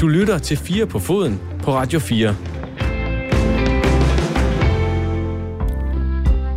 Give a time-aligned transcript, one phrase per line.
[0.00, 2.34] Du lytter til 4 på foden på Radio 4.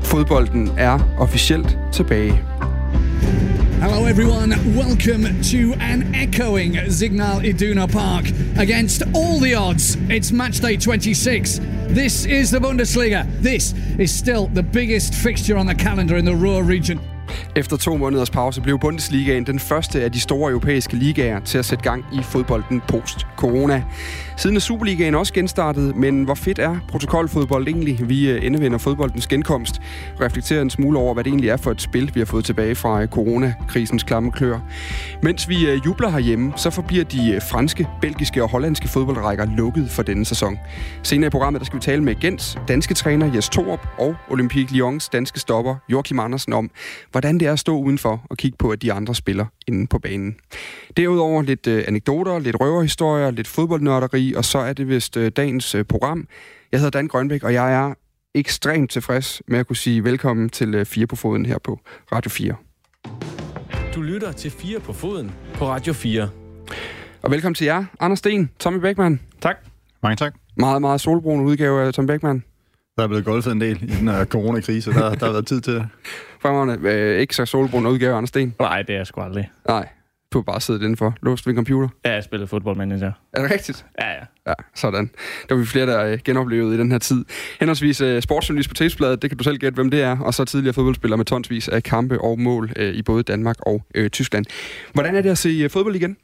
[0.03, 2.39] Fodbolden er officielt tilbage.
[3.81, 4.55] Hello, everyone.
[4.77, 8.26] Welcome to an echoing Signal Iduna Park.
[8.59, 11.62] Against all the odds, it's match day 26.
[11.89, 13.26] This is the Bundesliga.
[13.44, 16.99] This is still the biggest fixture on the calendar in the Ruhr region.
[17.55, 21.66] Efter to måneders pause blev Bundesligaen den første af de store europæiske ligaer til at
[21.66, 23.84] sætte gang i fodbolden post-corona.
[24.38, 28.09] Siden er Superligaen også genstartet, men hvor fedt er protokolfodbold egentlig?
[28.09, 29.81] Vi øh, endevender fodboldens genkomst,
[30.22, 32.75] reflekterer en smule over, hvad det egentlig er for et spil, vi har fået tilbage
[32.75, 34.59] fra øh, coronakrisens klamme klør.
[35.23, 40.03] Mens vi øh, jubler herhjemme, så forbliver de franske, belgiske og hollandske fodboldrækker lukket for
[40.03, 40.59] denne sæson.
[41.03, 44.77] Senere i programmet der skal vi tale med Gens danske træner Jes Torup og Olympique
[44.77, 46.70] Lyons danske stopper Joachim Andersen om,
[47.21, 49.99] hvordan det er at stå udenfor og kigge på, at de andre spiller inde på
[49.99, 50.35] banen.
[50.98, 55.75] Derudover lidt øh, anekdoter, lidt røverhistorier, lidt fodboldnørderi, og så er det vist øh, dagens
[55.75, 56.28] øh, program.
[56.72, 57.94] Jeg hedder Dan Grønbæk, og jeg er
[58.36, 61.80] ekstremt tilfreds med at kunne sige velkommen til øh, Fire på Foden her på
[62.11, 62.55] Radio 4.
[63.95, 66.30] Du lytter til 4 på foden på Radio 4.
[67.22, 69.19] Og velkommen til jer, Anders Sten, Tommy Beckmann.
[69.41, 69.56] Tak.
[70.03, 70.33] Mange tak.
[70.58, 72.44] Meget, meget solbrun udgave af Tommy Beckmann.
[72.97, 74.92] Der er blevet golfet en del i den her coronakrise.
[74.92, 75.88] Der, der har været tid til det.
[76.42, 76.89] Fremragende.
[76.89, 78.56] Øh, ikke så solbrun udgave Anders Sten.
[78.59, 79.52] Nej, det er jeg sgu aldrig.
[79.67, 79.88] Nej,
[80.34, 81.89] du har bare siddet indenfor, låst ved en computer.
[82.06, 83.12] Ja, jeg spiller fodboldmanager.
[83.34, 83.86] Er det rigtigt?
[84.02, 84.19] Ja, ja.
[84.47, 85.12] Ja, sådan.
[85.50, 87.25] Der var vi flere, der øh, genoplevede i den her tid.
[87.59, 90.45] Henholdsvis øh, sportsjournalist på Tipsbladet, det kan du selv gætte, hvem det er, og så
[90.45, 94.45] tidligere fodboldspiller med tonsvis af kampe og mål øh, i både Danmark og øh, Tyskland.
[94.94, 96.17] Hvordan er det at se øh, fodbold igen?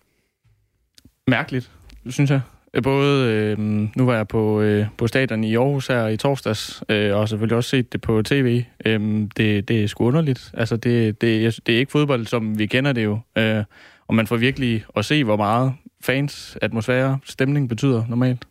[1.28, 1.72] Mærkeligt,
[2.10, 2.42] synes jeg.
[2.78, 3.58] Øh, både, øh,
[3.96, 7.58] nu var jeg på, øh, på stadion i Aarhus her i torsdags, øh, og selvfølgelig
[7.58, 8.64] også set det på tv.
[8.86, 9.00] Øh,
[9.38, 10.52] det, det er sgu underligt.
[10.54, 13.20] Altså, det, det, det er ikke fodbold, som vi kender det jo.
[13.38, 13.64] Øh,
[14.08, 18.48] og man får virkelig at se, hvor meget fans, atmosfære, stemning betyder normalt.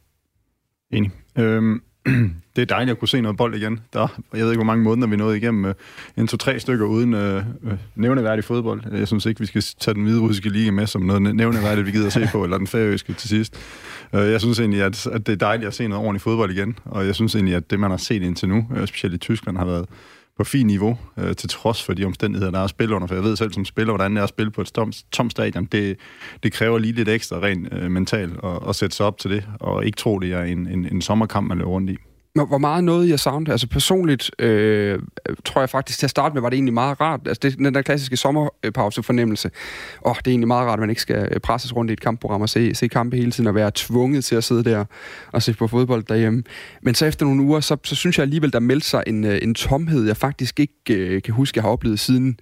[0.90, 1.10] Enig.
[1.38, 1.82] Øhm,
[2.56, 3.80] det er dejligt at kunne se noget bold igen.
[3.92, 5.64] Der, jeg ved ikke, hvor mange måneder vi nåede igennem.
[5.64, 5.74] Øh,
[6.16, 8.82] en, to, tre stykker uden øh, øh, nævneværdig fodbold.
[8.92, 11.92] Jeg synes ikke, vi skal tage den hvide russiske liga med som noget nævneværdigt, vi
[11.92, 13.56] gider at se på, eller den færøske til sidst.
[14.14, 17.06] Øh, jeg synes egentlig, at, det er dejligt at se noget ordentligt fodbold igen, og
[17.06, 19.64] jeg synes egentlig, at det, man har set indtil nu, øh, specielt i Tyskland, har
[19.64, 19.86] været
[20.36, 23.08] på fint niveau, øh, til trods for de omstændigheder, der er at spille under.
[23.08, 25.30] For jeg ved selv som spiller, hvordan det er at spille på et tom, tom
[25.30, 25.64] stadion.
[25.64, 25.96] Det,
[26.42, 29.44] det kræver lige lidt ekstra rent øh, mentalt at, at sætte sig op til det,
[29.60, 31.96] og ikke tro, det er en, en, en sommerkamp, man løber rundt i.
[32.44, 33.50] Hvor meget noget jeg savnede?
[33.50, 34.98] Altså personligt øh,
[35.44, 37.20] tror jeg faktisk, til at starte med, var det egentlig meget rart.
[37.26, 39.50] Altså det, den der klassiske sommerpause-fornemmelse.
[40.04, 41.92] Åh, oh, det er egentlig meget rart, at man ikke skal øh, presses rundt i
[41.92, 44.84] et kampprogram og se, se kampe hele tiden og være tvunget til at sidde der
[45.32, 46.42] og se på fodbold derhjemme.
[46.82, 49.38] Men så efter nogle uger, så, så synes jeg alligevel, der meldte sig en, øh,
[49.42, 52.38] en tomhed, jeg faktisk ikke øh, kan huske, jeg har oplevet siden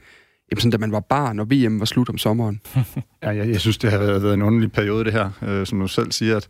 [0.51, 2.61] Jamen sådan, da man var barn, og VM var slut om sommeren.
[3.23, 5.31] ja, jeg, jeg synes, det har været en underlig periode, det her.
[5.43, 6.49] Øh, som du selv siger, at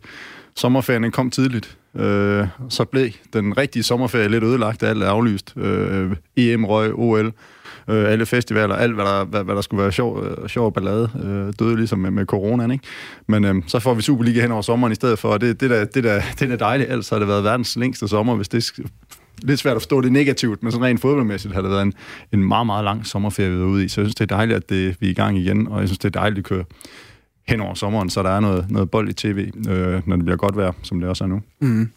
[0.55, 1.77] sommerferien kom tidligt.
[1.95, 5.53] Øh, så blev den rigtige sommerferie lidt ødelagt, alt er aflyst.
[5.57, 7.33] Øh, EM, røg, OL,
[7.87, 11.09] øh, alle festivaler, alt hvad der, hvad, hvad der skulle være sjov, øh, sjov ballade,
[11.23, 12.83] øh, døde ligesom med, med coronaen, ikke?
[13.27, 15.69] Men øh, så får vi Superliga hen over sommeren i stedet for, og det, det,
[15.69, 18.71] der, det, der, det er dejligt, ellers har det været verdens længste sommer, hvis det
[19.43, 21.93] lidt svært at forstå det negativt, men sådan rent fodboldmæssigt har det været en,
[22.33, 23.87] en meget, meget lang sommerferie, vi er ude i.
[23.87, 25.87] Så jeg synes, det er dejligt, at det, vi er i gang igen, og jeg
[25.87, 26.63] synes, det er dejligt, at køre
[27.47, 30.37] hen over sommeren, så der er noget, noget bold i tv, øh, når det bliver
[30.37, 31.41] godt vejr, som det også er nu.
[31.59, 31.91] Mm.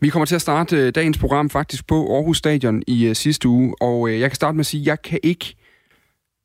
[0.00, 3.48] Vi kommer til at starte øh, dagens program faktisk på Aarhus Stadion i øh, sidste
[3.48, 5.56] uge, og øh, jeg kan starte med at sige, at jeg kan ikke,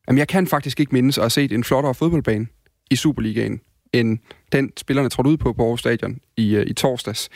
[0.08, 2.48] jamen jeg kan faktisk ikke mindes at have set en flottere fodboldbane
[2.92, 3.62] i Superligaen
[3.94, 4.20] end
[4.52, 7.30] den spillerne trådte ud på på Aarhus Stadion i, uh, i torsdags.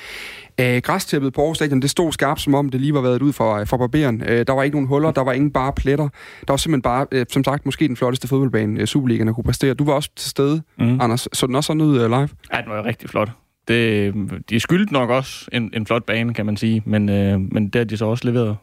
[0.61, 3.33] Uh, græstæppet på Aarhus Stadion, det stod skarpt, som om det lige var været ud
[3.33, 4.21] for, uh, for barberen.
[4.21, 6.09] Uh, der var ikke nogen huller, der var ingen bare pletter.
[6.47, 9.73] Der var simpelthen bare, uh, som sagt, måske den flotteste fodboldbane, uh, Superligaen kunne præstere.
[9.73, 11.01] Du var også til stede, mm.
[11.01, 11.27] Anders.
[11.33, 12.29] Så den også sådan ud uh, live?
[12.53, 13.29] Ja, den var rigtig flot.
[13.67, 14.13] Det,
[14.49, 17.75] de skyldte nok også en, en flot bane, kan man sige, men, øh, men det
[17.75, 18.57] har de så også leveret.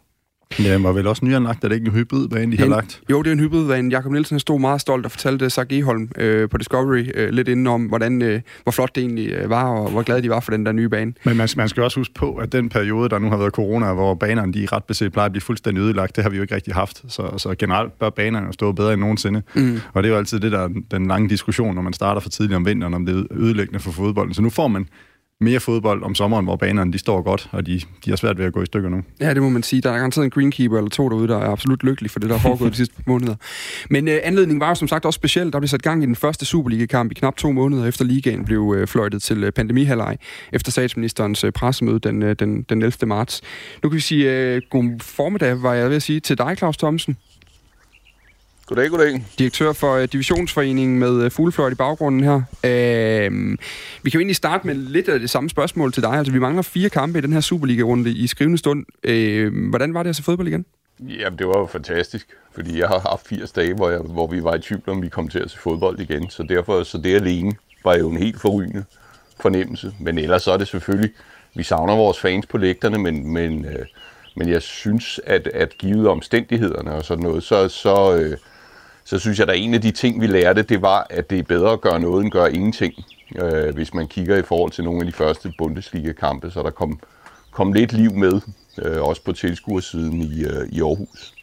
[0.59, 3.01] Ja, den var vel også nyanlagt, er det ikke en hybridbane, de har lagt?
[3.11, 3.91] Jo, det er en hybridbane.
[3.91, 7.67] Jakob Nielsen stod meget stolt og fortalte Sark Eholm øh, på Discovery øh, lidt inden
[7.67, 10.51] om, hvordan, øh, hvor flot det egentlig øh, var, og hvor glade de var for
[10.51, 11.13] den der nye bane.
[11.25, 13.93] Men man, man skal også huske på, at den periode, der nu har været corona,
[13.93, 16.55] hvor banerne de ret beset plejer at blive fuldstændig ødelagt, det har vi jo ikke
[16.55, 17.03] rigtig haft.
[17.09, 19.43] Så, så generelt bør banerne stå bedre end nogensinde.
[19.55, 19.81] Mm.
[19.93, 22.57] Og det er jo altid det, der den lange diskussion, når man starter for tidligt
[22.57, 24.35] om vinteren, om det er ødelæggende for fodbolden.
[24.35, 24.87] Så nu får man
[25.43, 28.45] mere fodbold om sommeren, hvor banerne de står godt, og de, de har svært ved
[28.45, 29.03] at gå i stykker nu.
[29.21, 29.83] Ja, det må man sige.
[29.83, 32.35] Der er garanteret en greenkeeper eller to derude, der er absolut lykkelig for det, der
[32.35, 33.35] er foregået de sidste måneder.
[33.91, 35.53] Men øh, anledningen var jo som sagt også speciel.
[35.53, 38.75] Der blev sat gang i den første Superliga-kamp i knap to måneder efter ligaen blev
[38.77, 40.17] øh, fløjtet til øh, pandemihalvej
[40.53, 43.07] efter statsministerens øh, pressemøde den, øh, den, den 11.
[43.07, 43.43] marts.
[43.83, 46.77] Nu kan vi sige øh, god formiddag, var jeg ved at sige, til dig, Claus
[46.77, 47.17] Thomsen.
[48.67, 49.25] Goddag, goddag.
[49.39, 52.35] Direktør for uh, Divisionsforeningen med uh, Fuglefløjt i baggrunden her.
[52.35, 53.59] Uh,
[54.03, 56.13] vi kan jo egentlig starte med lidt af det samme spørgsmål til dig.
[56.13, 58.87] Altså, vi mangler fire kampe i den her Superliga-runde i skrivende stund.
[59.09, 60.65] Uh, hvordan var det at se fodbold igen?
[61.01, 64.45] Jamen, det var jo fantastisk, fordi jeg har haft 80 dage, hvor, jeg, hvor vi
[64.45, 66.31] var i tvivl om, vi kom til at se fodbold igen.
[66.31, 67.53] Så derfor, så det alene
[67.85, 68.85] var jo en helt forrygende
[69.41, 69.95] fornemmelse.
[70.01, 71.11] Men ellers så er det selvfølgelig,
[71.55, 73.87] vi savner vores fans på lægterne, men, men, øh,
[74.37, 78.37] men jeg synes, at, at givet omstændighederne og sådan noget, så, så, øh,
[79.05, 81.43] så synes jeg, at en af de ting, vi lærte, det var, at det er
[81.43, 82.95] bedre at gøre noget, end gøre ingenting.
[83.43, 87.01] Øh, hvis man kigger i forhold til nogle af de første Bundesliga-kampe, så der kom,
[87.51, 88.41] kom lidt liv med,
[88.83, 91.35] øh, også på tilskuersiden i, øh, i Aarhus.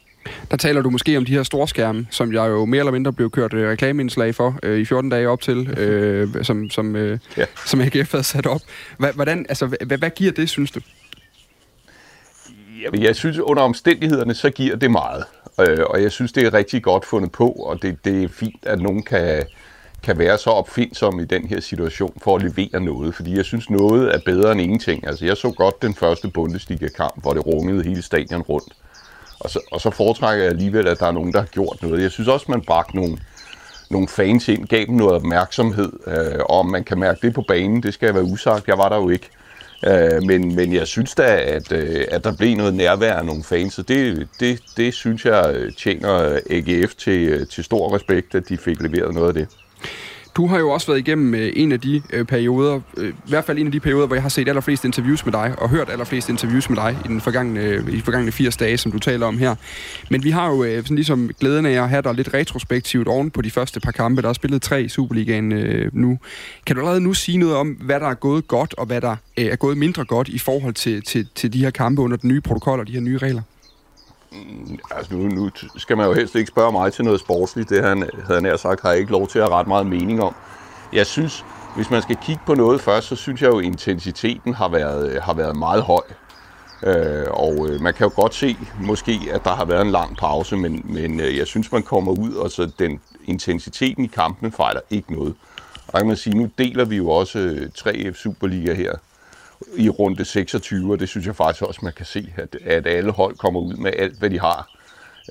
[0.51, 3.29] Der taler du måske om de her storskærme, som jeg jo mere eller mindre blev
[3.29, 7.45] kørt øh, reklameindslag for øh, i 14 dage op til, øh, som, som, øh, ja.
[7.65, 8.61] som AGF havde sat op.
[8.97, 10.79] Hvordan, altså, hvad, hvad giver det, synes du?
[12.83, 15.23] Jeg, jeg synes, under omstændighederne, så giver det meget.
[15.59, 18.65] Øh, og jeg synes, det er rigtig godt fundet på, og det, det er fint,
[18.65, 19.43] at nogen kan,
[20.03, 23.15] kan være så opfindsom i den her situation for at levere noget.
[23.15, 25.07] Fordi jeg synes, noget er bedre end ingenting.
[25.07, 28.73] Altså, jeg så godt den første Bundesliga-kamp, hvor det rungede hele stadion rundt.
[29.39, 32.01] Og så, og så foretrækker jeg alligevel, at der er nogen, der har gjort noget.
[32.01, 33.17] Jeg synes også, man bragte nogle,
[33.89, 37.41] nogle fans ind, gav dem noget opmærksomhed, øh, og om man kan mærke det på
[37.41, 38.67] banen, det skal være usagt.
[38.67, 39.29] Jeg var der jo ikke.
[39.87, 43.43] Øh, men, men jeg synes da, at, øh, at der blev noget nærvær af nogle
[43.43, 48.35] fans, så det, det, det synes jeg øh, tjener AGF til, øh, til stor respekt,
[48.35, 49.47] at de fik leveret noget af det.
[50.39, 53.45] Du har jo også været igennem øh, en af de øh, perioder, øh, i hvert
[53.45, 55.89] fald en af de perioder, hvor jeg har set allerflest interviews med dig, og hørt
[55.89, 58.99] allerflest interviews med dig i den forgangne, øh, i de forgangne 80 dage, som du
[58.99, 59.55] taler om her.
[60.09, 63.31] Men vi har jo øh, sådan ligesom glæden af at have dig lidt retrospektivt oven
[63.31, 64.21] på de første par kampe.
[64.21, 66.19] Der er spillet tre i Superligaen øh, nu.
[66.65, 69.15] Kan du allerede nu sige noget om, hvad der er gået godt, og hvad der
[69.37, 72.29] øh, er gået mindre godt i forhold til, til, til de her kampe under den
[72.29, 73.41] nye protokol og de her nye regler?
[74.31, 77.69] Mm, altså nu, nu skal man jo helst ikke spørge mig til noget sportsligt.
[77.69, 80.23] Det han, havde han sagt, har jeg ikke lov til at have ret meget mening
[80.23, 80.35] om.
[80.93, 81.45] Jeg synes,
[81.75, 85.21] hvis man skal kigge på noget først, så synes jeg jo, at intensiteten har været,
[85.21, 86.01] har været meget høj.
[86.83, 90.17] Øh, og øh, man kan jo godt se, måske, at der har været en lang
[90.17, 94.51] pause, men, men øh, jeg synes, man kommer ud, og så den intensiteten i kampen
[94.51, 95.35] fejler ikke noget.
[95.87, 98.93] Og der kan man sige, nu deler vi jo også øh, 3F Superliga her
[99.77, 103.11] i runde 26, og det synes jeg faktisk også, man kan se, at, at alle
[103.11, 104.69] hold kommer ud med alt, hvad de har.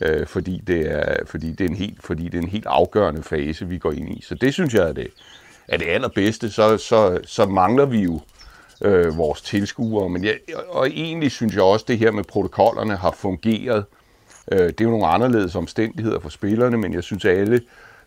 [0.03, 3.23] Øh, fordi, det er, fordi, det er en helt, fordi det er en helt afgørende
[3.23, 4.23] fase, vi går ind i.
[4.23, 5.09] Så det synes jeg er det,
[5.69, 6.51] er det allerbedste.
[6.51, 8.21] Så, så, så mangler vi jo
[8.83, 10.09] øh, vores tilskuere.
[10.09, 10.39] Men jeg,
[10.69, 13.85] og egentlig synes jeg også, at det her med protokollerne har fungeret.
[14.53, 17.61] Øh, det er jo nogle anderledes omstændigheder for spillerne, men jeg synes alle,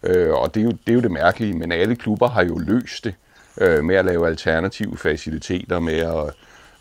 [0.03, 2.57] øh, og det er, jo, det er jo det mærkelige, men alle klubber har jo
[2.57, 6.33] løst det øh, Øh, med at lave alternative faciliteter, med at,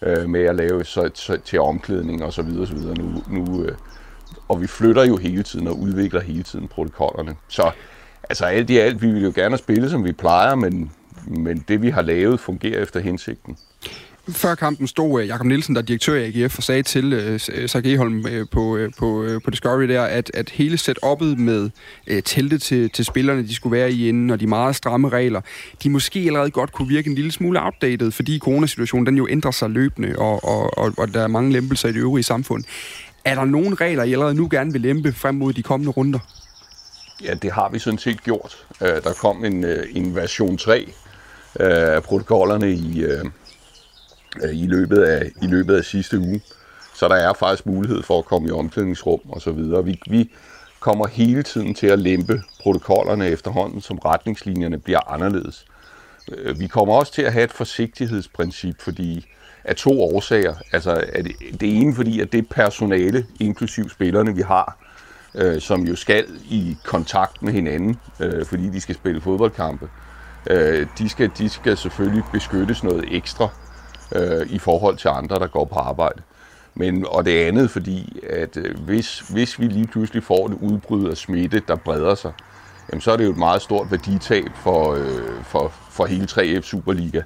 [0.02, 2.94] øh, med at lave så, så, til omklædning og så videre, så videre.
[2.94, 3.76] Nu, nu, øh,
[4.48, 7.36] og vi flytter jo hele tiden og udvikler hele tiden protokollerne.
[7.48, 7.70] Så
[8.28, 10.92] altså alt i alt, vi vil jo gerne spille, som vi plejer, men,
[11.26, 13.56] men det vi har lavet fungerer efter hensigten.
[14.28, 17.34] Før kampen stod uh, Jakob Nielsen, der er direktør i AGF, og sagde til øh,
[17.34, 20.78] uh, Sark Eholm uh, øh, på, uh, på, uh, på Discovery der, at, at hele
[20.88, 21.70] setup'et med
[22.10, 25.40] uh, telte til, til spillerne, de skulle være i inden, og de meget stramme regler,
[25.82, 29.50] de måske allerede godt kunne virke en lille smule outdated, fordi coronasituationen den jo ændrer
[29.50, 32.64] sig løbende, og, og, og, og der er mange lempelser i det øvrige samfund.
[33.24, 36.18] Er der nogle regler, I allerede nu gerne vil lempe frem mod de kommende runder?
[37.24, 38.56] Ja, det har vi sådan set gjort.
[38.80, 40.92] Der kom en, en version 3
[41.54, 43.04] af protokollerne i,
[44.42, 46.40] øh, i, løbet af, i løbet af sidste uge.
[46.94, 49.84] Så der er faktisk mulighed for at komme i omklædningsrum og så videre.
[49.84, 50.30] Vi, vi
[50.80, 55.64] kommer hele tiden til at lempe protokollerne efterhånden, som retningslinjerne bliver anderledes.
[56.32, 59.26] Øh, vi kommer også til at have et forsigtighedsprincip, fordi
[59.64, 60.54] af to årsager.
[60.72, 64.78] Altså, er det, det ene fordi, at det personale, inklusiv spillerne, vi har,
[65.34, 69.88] øh, som jo skal i kontakt med hinanden, øh, fordi de skal spille fodboldkampe,
[70.50, 73.48] øh, de, skal, de skal selvfølgelig beskyttes noget ekstra
[74.12, 76.22] øh, i forhold til andre, der går på arbejde.
[76.74, 81.08] Men, og det andet, fordi at øh, hvis, hvis vi lige pludselig får et udbrud
[81.08, 82.32] af smitte, der breder sig,
[82.92, 86.62] jamen, så er det jo et meget stort værditab for, øh, for, for hele 3F
[86.62, 87.22] Superliga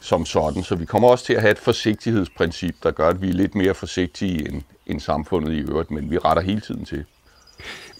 [0.00, 0.62] som sådan.
[0.62, 3.54] Så vi kommer også til at have et forsigtighedsprincip, der gør, at vi er lidt
[3.54, 7.04] mere forsigtige end, end samfundet i øvrigt, men vi retter hele tiden til.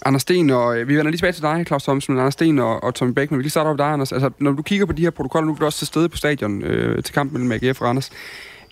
[0.04, 2.58] Anders Sten, og øh, vi vender lige tilbage til dig, Claus Thomsen, men Anders Sten
[2.58, 3.38] og, og Tommy Beckman.
[3.38, 4.12] Vi kan starte op med dig, Anders.
[4.12, 6.16] Altså, når du kigger på de her protokoller, nu er du også til stede på
[6.16, 8.10] stadion øh, til kampen mellem AGF og Anders.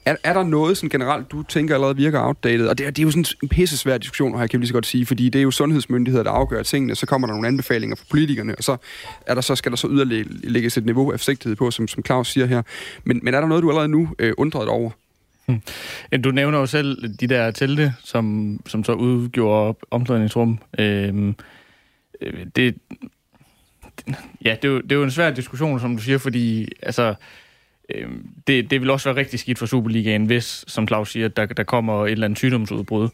[0.07, 2.69] Er, er der noget sådan generelt, du tænker allerede virker outdated?
[2.69, 4.73] Og det, er, det er jo sådan en pisse svær diskussion, kan jeg lige så
[4.73, 7.97] godt sige, fordi det er jo sundhedsmyndigheder, der afgør tingene, så kommer der nogle anbefalinger
[7.97, 8.77] fra politikerne, og så,
[9.27, 12.05] er der, så skal der så yderligere lægges et niveau af forsigtighed på, som, som
[12.05, 12.63] Claus siger her.
[13.05, 14.91] Men, men er der noget, du allerede nu øh, undret over?
[15.47, 15.63] Hmm.
[16.23, 20.59] Du nævner jo selv de der telte, som, som så udgjorde omklædningsrum.
[20.79, 21.35] Øhm,
[22.21, 22.77] øh, det,
[24.45, 27.15] ja, det er, jo, det er jo en svær diskussion, som du siger, fordi altså,
[27.95, 31.47] øhm, det, det vil også være rigtig skidt for Superligaen, hvis, som Claus siger, der,
[31.47, 33.09] der kommer et eller andet sygdomsudbrud.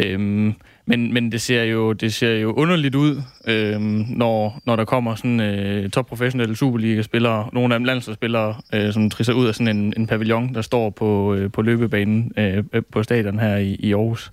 [0.00, 0.54] Øhm,
[0.86, 5.14] men, men det ser jo det ser jo underligt ud, øh, når, når der kommer
[5.14, 9.94] sådan øh, topprofessionelle Superliga-spillere, nogle af dem landsholdsspillere, øh, som trisser ud af sådan en,
[9.96, 13.92] en pavillon, der står på, øh, på løbebanen øh, øh på stadion her i, i
[13.92, 14.32] Aarhus.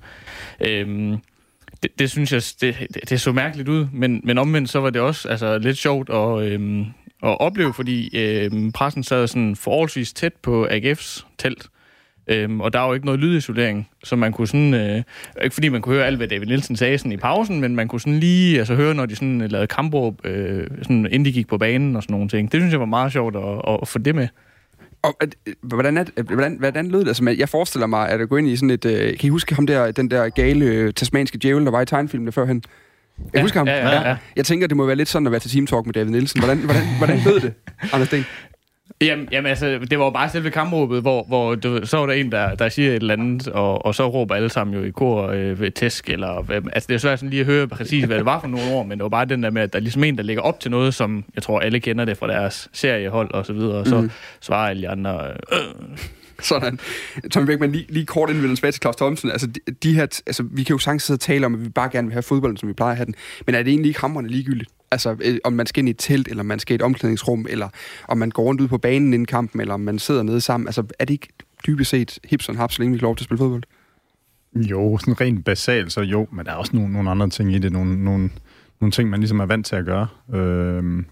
[0.67, 1.17] Øh,
[1.83, 4.89] det, det synes jeg, det, det, det så mærkeligt ud, men, men omvendt så var
[4.89, 6.79] det også altså, lidt sjovt at, øh,
[7.23, 11.67] at opleve, fordi øh, pressen sad sådan forholdsvis tæt på AGF's telt,
[12.29, 15.03] øhm, og der var jo ikke noget lydisolering, så man kunne sådan, øh,
[15.43, 17.87] ikke fordi man kunne høre alt, hvad David Nielsen sagde sådan i pausen, men man
[17.87, 21.47] kunne sådan lige altså, høre, når de sådan lavede kampråb, øh, sådan, inden de gik
[21.47, 22.51] på banen og sådan nogle ting.
[22.51, 24.27] Det synes jeg var meget sjovt at, at få det med.
[25.01, 27.07] Og at, hvordan, er, hvordan, hvordan lød det?
[27.07, 28.85] Altså, jeg forestiller mig, at gå ind i sådan et...
[28.85, 31.85] Øh, kan I huske ham der, den der gale øh, tasmanske djævel, der var i
[31.85, 32.63] tegnfilmene førhen?
[33.25, 33.67] Jeg ja, husker ham.
[33.67, 34.17] Ja, ja, ja.
[34.35, 36.39] Jeg tænker, det må være lidt sådan at være til Team Talk med David Nielsen.
[36.41, 37.53] Hvordan, hvordan, hvordan lød det,
[37.93, 38.25] Anders Sten?
[39.01, 42.13] Jamen, jamen altså, det var jo bare selve kampråbet, hvor, hvor du, så var der
[42.13, 44.91] en, der, der siger et eller andet, og, og så råber alle sammen jo i
[44.91, 48.17] kor øh, tæsk, eller, øh, altså det er svært sådan lige at høre præcis, hvad
[48.17, 49.83] det var for nogle ord, men det var bare den der med, at der er
[49.83, 52.69] ligesom en, der ligger op til noget, som jeg tror, alle kender det fra deres
[52.73, 54.11] seriehold og så videre, og så mm.
[54.41, 55.59] svarer alle de andre, øh,
[56.41, 56.79] sådan.
[57.31, 59.31] Tom Beckmann, lige, lige kort inden vi tilbage til Claus Thomsen.
[59.31, 61.69] Altså, de, de her, altså, vi kan jo sagtens sidde og tale om, at vi
[61.69, 63.15] bare gerne vil have fodbolden, som vi plejer at have den.
[63.45, 64.69] Men er det egentlig ikke hamrende ligegyldigt?
[64.91, 67.45] Altså, øh, om man skal ind i et telt, eller man skal i et omklædningsrum,
[67.49, 67.69] eller
[68.07, 70.67] om man går rundt ud på banen inden kampen, eller om man sidder nede sammen.
[70.67, 71.27] Altså, er det ikke
[71.67, 73.63] dybest set hips og haps, så længe vi får lov til at spille fodbold?
[74.55, 77.59] Jo, sådan rent basalt, så jo, men der er også nogle, nogle andre ting i
[77.59, 77.71] det.
[77.71, 78.29] Nogle, nogle,
[78.81, 80.07] nogle ting, man ligesom er vant til at gøre.
[80.33, 81.03] Øh,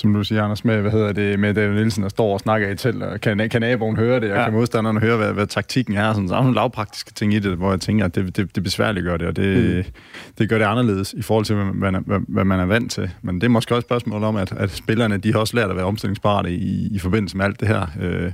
[0.00, 2.68] som du siger, Anders, med, hvad hedder det, med David Nielsen, der står og snakker
[2.68, 4.44] i telt, og kan, kan naboen høre det, og ja.
[4.44, 6.12] kan modstanderne høre, hvad, hvad taktikken er.
[6.12, 8.62] Sådan, så er nogle lavpraktiske ting i det, hvor jeg tænker, at det, det, det
[8.62, 9.92] besværligt gør det, og det, mm.
[10.38, 13.10] det gør det anderledes i forhold til, hvad, hvad, hvad man er vant til.
[13.22, 15.70] Men det er måske også et spørgsmål om, at, at spillerne, de har også lært
[15.70, 17.86] at være omstillingsparate i, i forbindelse med alt det her.
[18.00, 18.32] Øh,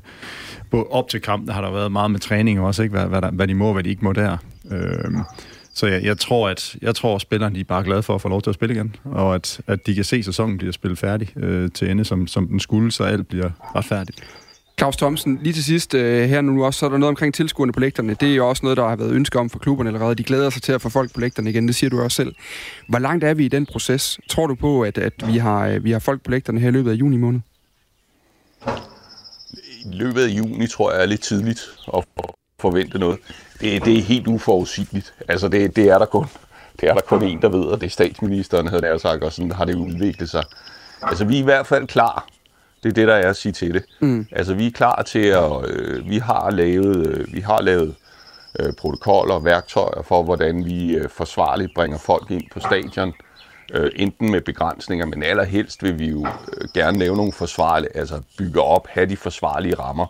[0.91, 2.93] op til kampen har der været meget med træning også, ikke?
[2.93, 4.37] Hvad, hvad, der, hvad de må, hvad de ikke må der.
[4.71, 5.13] Øh,
[5.75, 8.21] så jeg, jeg tror, at jeg tror, at spillerne de er bare glade for at
[8.21, 10.73] få lov til at spille igen, og at, at de kan se, at sæsonen bliver
[10.73, 14.23] spillet færdig øh, til ende, som, som den skulle, så alt bliver retfærdigt.
[14.79, 17.73] Claus Thomsen, lige til sidst øh, her nu også, så er der noget omkring tilskuerne
[17.73, 18.17] på lægterne.
[18.21, 20.15] Det er jo også noget, der har været ønske om for klubberne allerede.
[20.15, 22.35] De glæder sig til at få folk på lægterne igen, det siger du også selv.
[22.89, 24.21] Hvor langt er vi i den proces?
[24.29, 26.73] Tror du på, at, at vi, har, øh, vi har folk på lægterne her i
[26.73, 27.41] løbet af juni måned?
[29.85, 31.61] I løbet af juni tror jeg er lidt tidligt
[31.97, 32.05] at
[32.61, 33.19] forvente noget
[33.61, 35.15] det, det er helt uforudsigeligt.
[35.29, 36.27] Altså, det, det er der kun
[36.81, 39.33] det er der kun en, der ved, og det er statsministeren, havde jeg sagt, og
[39.33, 40.45] sådan har det udviklet sig.
[41.03, 42.27] Altså, vi er i hvert fald klar.
[42.83, 43.85] Det er det, der er at sige til det.
[44.01, 44.27] Mm.
[44.33, 45.67] Altså, vi er klar til at...
[45.67, 47.95] Øh, vi har lavet, øh, vi har lavet
[48.61, 53.13] øh, protokoller og værktøjer for, hvordan vi øh, forsvarligt bringer folk ind på stadion.
[53.75, 58.21] Øh, enten med begrænsninger, men allerhelst vil vi jo øh, gerne lave nogle forsvarlige, altså
[58.39, 60.07] bygge op, have de forsvarlige rammer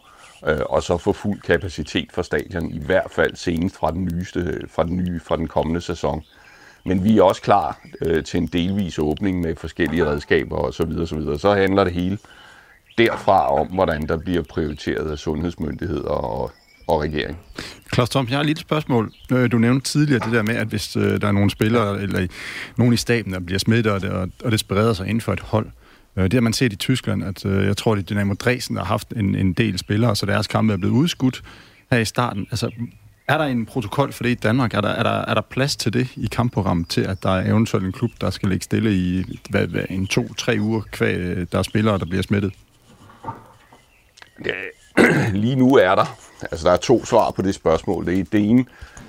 [0.46, 4.60] øh, og så få fuld kapacitet for stadion, i hvert fald senest fra den, nyeste,
[4.68, 6.24] fra den, nye, fra den kommende sæson.
[6.84, 10.72] Men vi er også klar øh, til en delvis åbning med forskellige redskaber osv.
[10.72, 11.38] Så, videre, så, videre.
[11.38, 12.18] så handler det hele
[12.98, 16.52] derfra om, hvordan der bliver prioriteret af sundhedsmyndigheder og,
[16.86, 17.38] og regering.
[17.90, 19.12] Klaus Thomsen, jeg har et lille spørgsmål.
[19.32, 22.26] Øh, du nævnte tidligere det der med, at hvis øh, der er nogle spillere eller
[22.76, 24.10] nogen i staben, der bliver smittet, og det,
[24.44, 25.83] og det spreder sig inden for et hold, Øh,
[26.16, 28.85] Øh, det har man set i Tyskland, at øh, jeg tror, at Dynamo Dresden har
[28.85, 31.42] haft en, en del spillere, så deres kampe er blevet udskudt
[31.90, 32.47] her i starten.
[32.50, 32.71] Altså,
[33.28, 34.75] er der en protokol for det i Danmark?
[34.75, 37.50] Er der, er der, er der plads til det i kampprogrammet, til at der er
[37.50, 41.47] eventuelt en klub, der skal ligge stille i hvad, hvad, en to-tre uger, kvæg øh,
[41.52, 42.52] der er spillere, der bliver smittet?
[44.47, 46.24] Ja, lige nu er der.
[46.42, 48.06] Altså, der er to svar på det spørgsmål.
[48.06, 48.64] Det, det ene,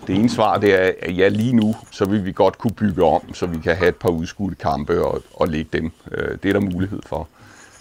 [0.07, 3.03] det ene svar det er, at ja, lige nu, så vil vi godt kunne bygge
[3.03, 5.91] om, så vi kan have et par udskudte kampe og, og lægge dem.
[6.11, 7.27] Øh, det er der mulighed for.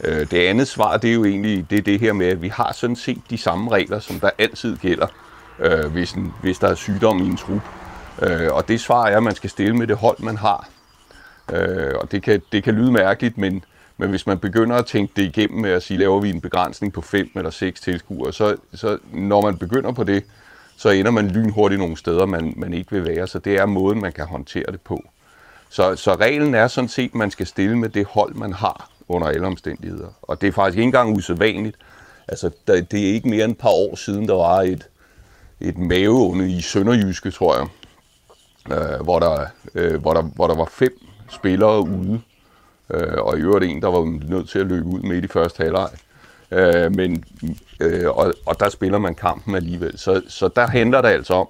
[0.05, 2.49] Øh, det andet svar, det er jo egentlig det, er det her med, at vi
[2.49, 5.07] har sådan set de samme regler, som der altid gælder,
[5.59, 7.63] øh, hvis, en, hvis der er sygdom i en trup.
[8.23, 10.69] Øh, og det svar er, at man skal stille med det hold, man har.
[11.53, 13.65] Øh, og det kan, det kan lyde mærkeligt, men,
[14.05, 16.93] men hvis man begynder at tænke det igennem med at sige, laver vi en begrænsning
[16.93, 20.25] på fem eller seks tilskuere, så, så når man begynder på det,
[20.77, 23.27] så ender man lynhurtigt nogle steder, man, man ikke vil være.
[23.27, 25.05] Så det er måden, man kan håndtere det på.
[25.71, 28.91] Så, så reglen er sådan set, at man skal stille med det hold, man har
[29.09, 30.09] under alle omstændigheder.
[30.23, 31.77] Og det er faktisk ikke engang usædvanligt.
[32.29, 34.89] Altså, der, det er ikke mere end et par år siden, der var et,
[35.61, 37.67] et maveunde i Sønderjyske, tror jeg,
[38.77, 40.99] øh, hvor, der, øh, hvor, der, hvor der var fem
[41.31, 42.21] spillere ude,
[42.91, 45.63] øh, og i øvrigt en, der var nødt til at løbe ud midt i første
[45.63, 45.91] halvleg.
[46.51, 47.25] Øh, men,
[47.81, 49.99] øh, og, og der spiller man kampen alligevel.
[49.99, 51.49] Så, så der handler det altså om,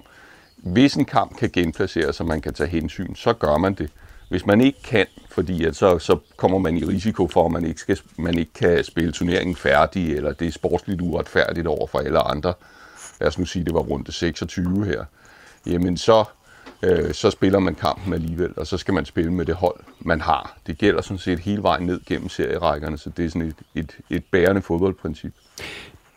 [0.57, 3.89] hvis en kamp kan genplaceres, så man kan tage hensyn, så gør man det.
[4.29, 7.65] Hvis man ikke kan, fordi at så, så kommer man i risiko for, at man
[7.65, 11.99] ikke, skal, man ikke kan spille turneringen færdig, eller det er sportsligt uretfærdigt over for
[11.99, 12.53] alle andre.
[13.19, 15.05] Lad os nu sige, at det var rundt 26 her.
[15.65, 16.23] Jamen så,
[16.85, 20.21] øh, så spiller man kampen alligevel, og så skal man spille med det hold, man
[20.21, 20.57] har.
[20.67, 23.97] Det gælder sådan set hele vejen ned gennem serierækkerne, så det er sådan et, et,
[24.09, 25.33] et bærende fodboldprincip.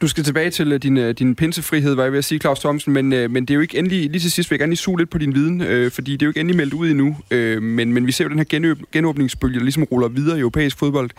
[0.00, 2.60] Du skal tilbage til øh, din, øh, din pinsefrihed, var jeg ved at sige, Claus
[2.60, 4.70] Thomsen, men, øh, men det er jo ikke endelig, lige til sidst vil jeg gerne
[4.70, 6.90] lige suge lidt på din viden, øh, fordi det er jo ikke endelig meldt ud
[6.90, 10.36] endnu, øh, men, men vi ser jo den her genøb, genåbningsbølge, der ligesom ruller videre
[10.36, 11.10] i europæisk fodbold.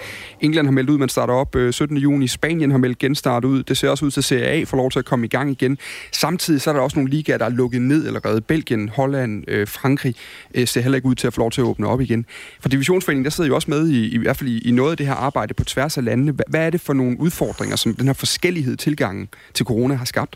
[0.42, 1.98] England har meldt ud, man starter op øh, 17.
[1.98, 4.78] juni, Spanien har meldt genstart ud, det ser også ud til, at Serie A får
[4.78, 5.78] lov til at komme i gang igen.
[6.12, 8.42] Samtidig så er der også nogle ligaer, der er lukket ned allerede.
[8.42, 10.16] Belgien, Holland, øh, Frankrig
[10.56, 12.26] øh, ser heller ikke ud til at få lov til at åbne op igen.
[12.60, 14.98] For Divisionsforeningen, der sidder jo også med i, i hvert fald i, i noget af
[14.98, 16.34] det her arbejde på tværs af landene.
[16.48, 20.36] Hvad er det for nogle udfordringer, som den her forskellighed tilgangen til corona har skabt?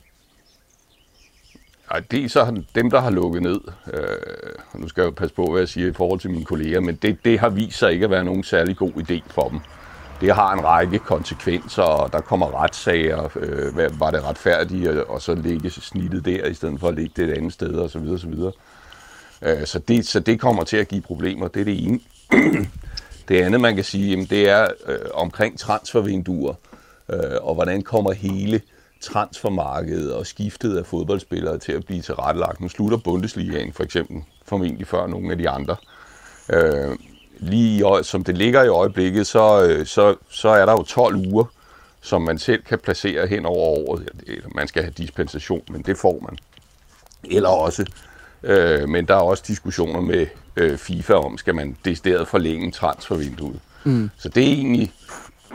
[1.93, 3.59] Ja, det er så dem, der har lukket ned.
[3.93, 6.79] Øh, nu skal jeg jo passe på, hvad jeg siger i forhold til mine kolleger,
[6.79, 9.59] men det, det har vist sig ikke at være nogen særlig god idé for dem.
[10.21, 13.29] Det har en række konsekvenser, og der kommer retssager.
[13.35, 17.11] Øh, hvad, var det retfærdigt, og så lægge snittet der, i stedet for at lægge
[17.15, 18.01] det et andet sted, osv.
[18.01, 18.51] videre
[19.41, 21.47] Øh, så, det, så det kommer til at give problemer.
[21.47, 21.99] Det er det ene.
[23.27, 26.72] det andet, man kan sige, jamen, det er øh, omkring transfervinduer, øh,
[27.41, 28.61] og hvordan kommer hele
[29.01, 32.61] transfermarkedet og skiftet af fodboldspillere til at blive tilrettelagt.
[32.61, 35.75] Nu slutter Bundesligaen for eksempel, formentlig før nogle af de andre.
[36.49, 36.97] Øh,
[37.39, 41.15] lige i, som det ligger i øjeblikket, så, øh, så, så er der jo 12
[41.15, 41.45] uger,
[42.01, 44.09] som man selv kan placere hen over året.
[44.55, 46.37] Man skal have dispensation, men det får man.
[47.23, 47.85] Eller også,
[48.43, 53.59] øh, men der er også diskussioner med øh, FIFA om, skal man decideret forlænge transfervinduet.
[53.83, 54.09] Mm.
[54.17, 54.91] Så det er egentlig,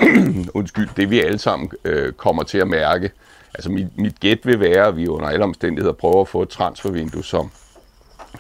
[0.59, 3.11] undskyld, det vi alle sammen øh, kommer til at mærke,
[3.55, 6.49] Altså mit, mit gæt vil være, at vi under alle omstændigheder prøver at få et
[6.49, 7.50] transfervindue, som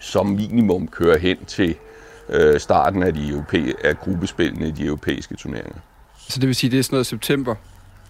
[0.00, 1.74] som minimum kører hen til
[2.28, 5.80] øh, starten af, de europæ- af gruppespillene i de europæiske turneringer.
[6.28, 7.54] Så det vil sige, det er sådan noget september,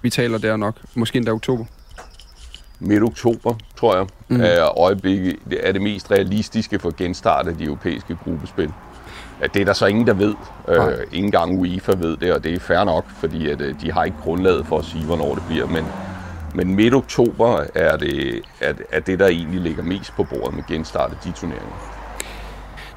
[0.02, 1.64] vi taler der nok, måske endda oktober?
[2.80, 4.40] Midt oktober, tror jeg, mm.
[4.40, 8.72] er øjeblikket er det mest realistiske for genstart af de europæiske gruppespil.
[9.40, 10.34] Ja, det er der så ingen, der ved.
[10.68, 13.92] Øh, ingen gang UEFA ved det, og det er fair nok, fordi at, øh, de
[13.92, 15.66] har ikke grundlaget for at sige, hvornår det bliver.
[15.66, 15.84] Men
[16.54, 20.62] men midt oktober er det, er, er det, der egentlig ligger mest på bordet med
[20.68, 21.94] genstart af de turneringer.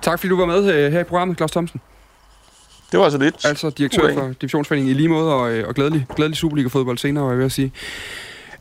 [0.01, 1.81] Tak fordi du var med øh, her i programmet, Claus Thomsen.
[2.91, 3.45] Det var altså lidt.
[3.45, 7.31] Altså direktør for Divisionsforeningen i lige måde, og, øh, og glædelig, glædelig Superliga-fodbold senere, var
[7.31, 7.71] jeg ved at sige.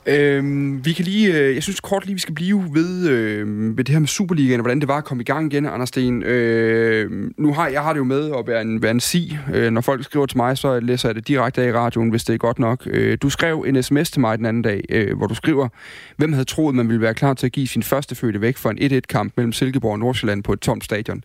[0.06, 3.84] Øhm, vi kan lige, øh, jeg synes kort lige, vi skal blive ved, øh, ved
[3.84, 6.22] det her med Superligaen, og hvordan det var at komme i gang igen, Anders Sten.
[6.22, 9.36] Øh, nu har jeg har det jo med at være en, være en si.
[9.54, 12.24] Øh, når folk skriver til mig, så læser jeg det direkte af i radioen, hvis
[12.24, 12.86] det er godt nok.
[12.86, 15.68] Øh, du skrev en sms til mig den anden dag, øh, hvor du skriver,
[16.16, 18.70] hvem havde troet, man ville være klar til at give sin første fødte væk for
[18.70, 21.22] en 1-1-kamp mellem Silkeborg og Nordsjælland på et tomt stadion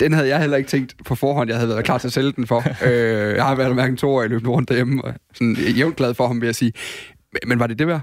[0.00, 2.32] den havde jeg heller ikke tænkt på forhånd, jeg havde været klar til at sælge
[2.32, 2.58] den for.
[2.88, 6.14] øh, jeg har været mærken to år i løbet rundt derhjemme, og sådan jævnt glad
[6.14, 6.72] for ham, vil jeg sige.
[7.46, 8.00] Men, var det det værd?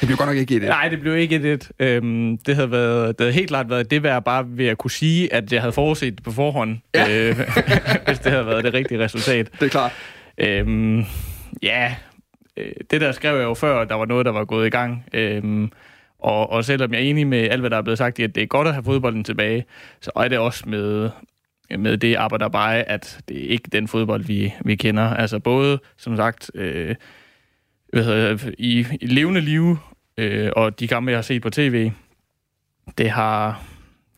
[0.00, 3.18] Det blev godt nok ikke 1 Nej, det blev ikke 1 øhm, det, havde været,
[3.18, 5.72] det havde helt klart været det værd, bare ved at kunne sige, at jeg havde
[5.72, 7.28] forudset det på forhånd, ja.
[7.28, 7.36] øh,
[8.06, 9.50] hvis det havde været det rigtige resultat.
[9.60, 9.92] Det er klart.
[10.38, 11.04] Øhm,
[11.62, 11.94] ja,
[12.56, 15.04] øh, det der skrev jeg jo før, der var noget, der var gået i gang.
[15.12, 15.70] Øhm,
[16.18, 18.42] og, og selvom jeg er enig med alt, hvad der er blevet sagt, at det
[18.42, 19.64] er godt at have fodbolden tilbage,
[20.00, 21.10] så er det også med,
[21.78, 25.14] med det arbejder bare, at det er ikke den fodbold, vi, vi kender.
[25.14, 26.94] Altså både, som sagt, øh,
[27.92, 29.78] hvad hedder, i, i levende liv,
[30.18, 31.90] øh, og de kampe, jeg har set på tv,
[32.98, 33.62] det har,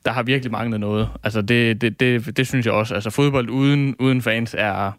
[0.04, 1.09] der har virkelig manglet noget.
[1.22, 2.94] Altså, det, det, det, det synes jeg også.
[2.94, 4.92] Altså, fodbold uden, uden fans er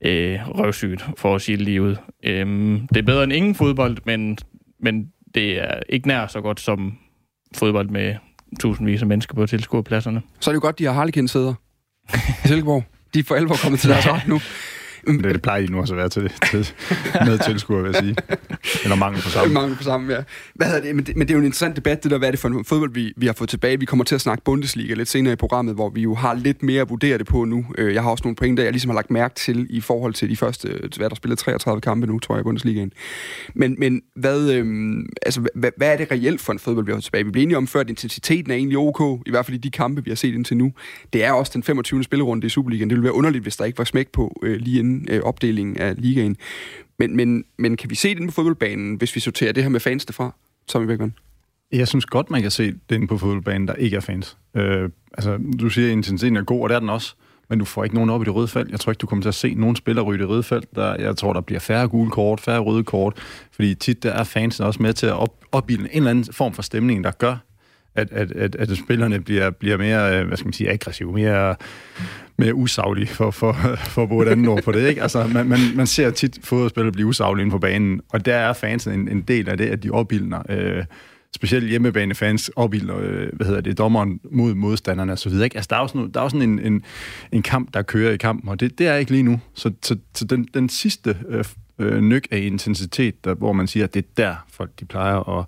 [0.00, 1.96] øh, røvsygt, for at sige ud.
[2.22, 4.38] Øhm, det er bedre end ingen fodbold, men,
[4.80, 6.98] men det er ikke nær så godt som
[7.54, 8.14] fodbold med
[8.60, 10.22] tusindvis af mennesker på tilskuerpladserne.
[10.40, 11.54] Så er det jo godt, de har Harlekin-sæder
[12.44, 12.84] i Silkeborg.
[13.14, 14.40] De er for alvor kommet til deres ret nu.
[15.06, 16.72] Det, det plejer I nu også at være til, til
[17.26, 18.16] med tilskuer, vil jeg sige.
[18.84, 19.54] Eller mangel på sammen.
[19.54, 20.22] Mangel på sammen, ja.
[20.54, 20.96] Hvad det?
[20.96, 22.48] Men, det, men det er jo en interessant debat, det der, hvad er det for
[22.48, 23.78] en fodbold, vi, vi har fået tilbage.
[23.80, 26.62] Vi kommer til at snakke Bundesliga lidt senere i programmet, hvor vi jo har lidt
[26.62, 27.66] mere at vurdere det på nu.
[27.78, 30.30] Øh, jeg har også nogle pointer, jeg ligesom har lagt mærke til i forhold til
[30.30, 32.92] de første, hvad der spillet 33 kampe nu, tror jeg, i Bundesligaen.
[33.54, 36.96] Men, men hvad, øhm, altså, hvad, hvad er det reelt for en fodbold, vi har
[36.96, 37.24] fået tilbage?
[37.24, 39.70] Vi bliver enige om før, at intensiteten er egentlig ok, i hvert fald i de
[39.70, 40.72] kampe, vi har set indtil nu.
[41.12, 42.04] Det er også den 25.
[42.04, 42.90] spillerunde i Superligaen.
[42.90, 45.76] Det ville være underligt, hvis der ikke var smæk på øh, lige inden øh, opdelingen
[45.76, 46.36] af ligaen.
[46.98, 49.80] Men, men, men kan vi se den på fodboldbanen, hvis vi sorterer det her med
[49.80, 50.34] fans fra,
[50.66, 51.14] Tommy Beckmann?
[51.72, 54.36] Jeg synes godt, man kan se den på fodboldbanen, der ikke er fans.
[54.54, 57.14] Øh, altså, du siger, at intensiteten er god, og det er den også.
[57.48, 58.70] Men du får ikke nogen op i det røde felt.
[58.70, 60.74] Jeg tror ikke, du kommer til at se nogen spiller ryge i det røde felt.
[60.74, 63.14] Der, jeg tror, der bliver færre gule kort, færre røde kort.
[63.52, 66.52] Fordi tit der er fansen også med til at op, opbilde en eller anden form
[66.52, 67.36] for stemning, der gør,
[67.96, 71.56] at, at, at, at spillerne bliver, bliver mere, øh, hvad skal man sige, aggressive, mere,
[72.38, 74.88] mere usaglige, for, for, for at bruge et andet ord på det.
[74.88, 75.02] Ikke?
[75.02, 78.52] Altså, man, man, man ser tit fodboldspillere blive usaglige inde på banen, og der er
[78.52, 80.84] fansen en, en del af det, at de opildner øh,
[81.34, 85.44] specielt hjemmebanefans opbilder, øh, hvad hedder det, dommeren mod modstanderne og så videre.
[85.44, 85.56] Ikke?
[85.56, 86.82] Altså, der er jo sådan, der er jo sådan en, en,
[87.32, 89.40] en kamp, der kører i kampen, og det, det er ikke lige nu.
[89.54, 91.44] Så, så, så den, den sidste øh,
[91.78, 95.38] øh, nyk af intensitet, der, hvor man siger, at det er der, folk de plejer
[95.38, 95.44] at,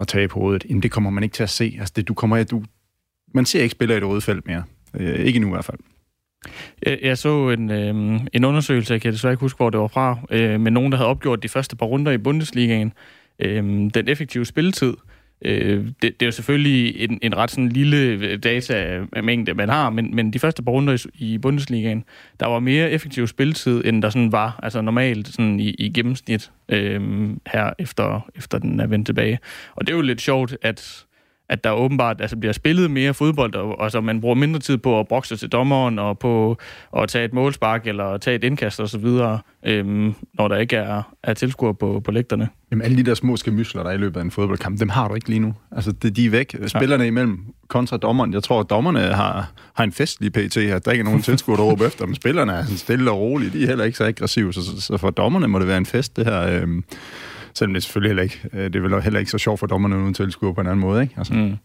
[0.00, 1.76] at tage på hovedet, jamen det kommer man ikke til at se.
[1.78, 2.62] Altså, det, du kommer, du,
[3.34, 4.62] man ser ikke spillere i det røde felt mere.
[4.94, 5.78] Øh, ikke nu i hvert fald.
[6.86, 9.88] Jeg, jeg så en, øh, en undersøgelse, jeg kan desværre ikke huske, hvor det var
[9.88, 12.92] fra, øh, med nogen, der havde opgjort de første par runder i Bundesligaen.
[13.38, 13.62] Øh,
[13.94, 14.94] den effektive spilletid,
[15.42, 19.68] Øh, det, det er jo selvfølgelig en, en ret sådan lille øh, datamængde, øh, man
[19.68, 22.04] har, men, men de første par runder i, i Bundesligaen,
[22.40, 26.50] der var mere effektiv spilletid, end der sådan var altså normalt sådan i, i gennemsnit
[26.68, 29.38] øh, her efter, efter den er vendt tilbage.
[29.76, 31.04] Og det er jo lidt sjovt, at
[31.48, 35.00] at der åbenbart altså, bliver spillet mere fodbold, og altså, man bruger mindre tid på
[35.00, 36.56] at brokse til dommeren, og på
[36.96, 39.06] at tage et målspark, eller tage et indkast osv.,
[39.66, 42.48] øhm, når der ikke er, er tilskuer på, på lægterne.
[42.70, 45.08] Jamen alle de der små skamysler, der er i løbet af en fodboldkamp, dem har
[45.08, 45.54] du ikke lige nu.
[45.72, 46.56] Altså, de, de er væk.
[46.66, 47.08] Spillerne ja.
[47.08, 48.32] imellem kontra dommeren.
[48.32, 50.78] Jeg tror, at dommerne har, har en festlig PT her.
[50.78, 52.14] Der er ikke nogen tilskuer, der råber efter dem.
[52.14, 53.50] Spillerne er sådan stille og rolige.
[53.50, 54.52] De er heller ikke så aggressive.
[54.52, 56.40] Så, så, så for dommerne må det være en fest, det her.
[56.40, 56.84] Øhm,
[57.54, 59.98] Selvom det selvfølgelig heller ikke, øh, det er vel heller ikke så sjovt for dommerne
[59.98, 61.14] uden tilskuer på en anden måde, ikke?
[61.16, 61.34] Altså.
[61.34, 61.56] Mm.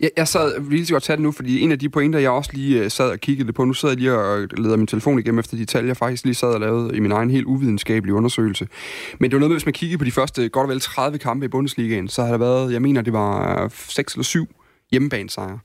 [0.00, 2.30] Jeg, jeg sad lige så godt tage det nu, fordi en af de pointer, jeg
[2.30, 5.18] også lige øh, sad og kiggede på, nu sidder jeg lige og leder min telefon
[5.18, 8.14] igennem efter de tal, jeg faktisk lige sad og lavede i min egen helt uvidenskabelige
[8.14, 8.68] undersøgelse.
[9.20, 11.18] Men det var noget med, hvis man kiggede på de første godt og vel 30
[11.18, 14.46] kampe i Bundesligaen, så har der været, jeg mener, det var øh, 6 eller 7
[14.90, 15.58] hjemmebanesejre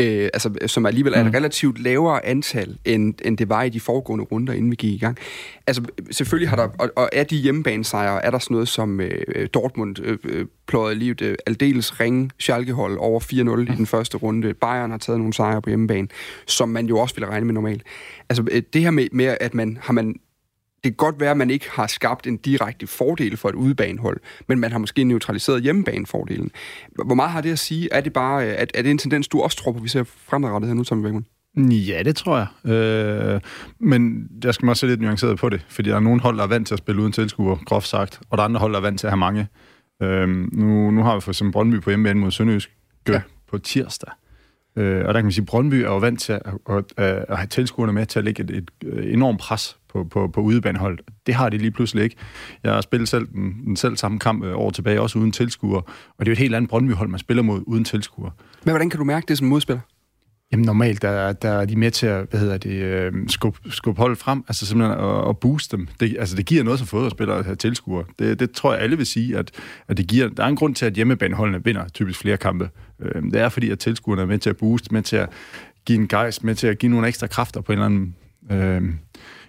[0.00, 1.30] øh, altså, som alligevel er et mm.
[1.30, 4.98] relativt lavere antal, end, end det var i de foregående runder, inden vi gik i
[4.98, 5.18] gang.
[5.66, 9.48] Altså, selvfølgelig har der, og, og er de hjemmebanesejre, er der sådan noget som øh,
[9.54, 13.62] Dortmund øh, øh pløjet livet øh, aldeles ringe Schalke-hold over 4-0 mm.
[13.62, 14.54] i den første runde.
[14.54, 16.08] Bayern har taget nogle sejre på hjemmebane,
[16.46, 17.82] som man jo også ville regne med normalt.
[18.28, 20.14] Altså, øh, det her med, med at man har man
[20.84, 24.20] det kan godt være, at man ikke har skabt en direkte fordel for et udebanehold,
[24.48, 26.50] men man har måske neutraliseret hjemmebanefordelen.
[27.04, 27.88] Hvor meget har det at sige?
[27.92, 30.68] Er det bare er, er det en tendens, du også tror på, vi ser fremadrettet
[30.68, 31.26] her nu, Tommy Beckmann?
[31.72, 32.72] Ja, det tror jeg.
[32.72, 33.40] Øh,
[33.78, 36.42] men jeg skal også se lidt nuanceret på det, fordi der er nogle hold, der
[36.42, 38.78] er vant til at spille uden tilskuer, groft sagt, og der er andre hold, der
[38.78, 39.48] er vant til at have mange.
[40.02, 42.70] Øh, nu, nu har vi for eksempel Brøndby på hjemmebane mod Sønderjysk
[43.08, 43.20] ja.
[43.50, 44.12] på tirsdag.
[44.76, 46.84] Øh, og der kan man sige, at Brøndby er jo vant til at, at,
[47.28, 48.70] at, have tilskuerne med til at lægge et, et
[49.12, 50.98] enormt pres på, på, på udebanehold.
[51.26, 52.16] Det har de lige pludselig ikke.
[52.64, 55.80] Jeg har spillet selv den, den selv samme kamp øh, over tilbage, også uden tilskuer.
[56.18, 58.30] Og det er jo et helt andet Brøndby-hold, man spiller mod uden tilskuer.
[58.64, 59.80] Men hvordan kan du mærke det som modspiller?
[60.52, 63.98] Jamen normalt, der, der er de med til at, hvad hedder det, øh, skubbe, skub
[63.98, 65.88] holdet frem, altså simpelthen at, at booste dem.
[66.00, 68.04] Det, altså det giver noget som fodboldspillere at have tilskuere.
[68.18, 69.50] Det, det tror jeg alle vil sige, at,
[69.88, 72.70] at det giver, der er en grund til, at hjemmebaneholdene vinder typisk flere kampe.
[73.00, 75.28] Øh, det er fordi, at tilskuerne er med til at booste, med til at
[75.84, 78.16] give en gejst, med til at give nogle ekstra kræfter på en eller anden...
[78.50, 78.82] Øh,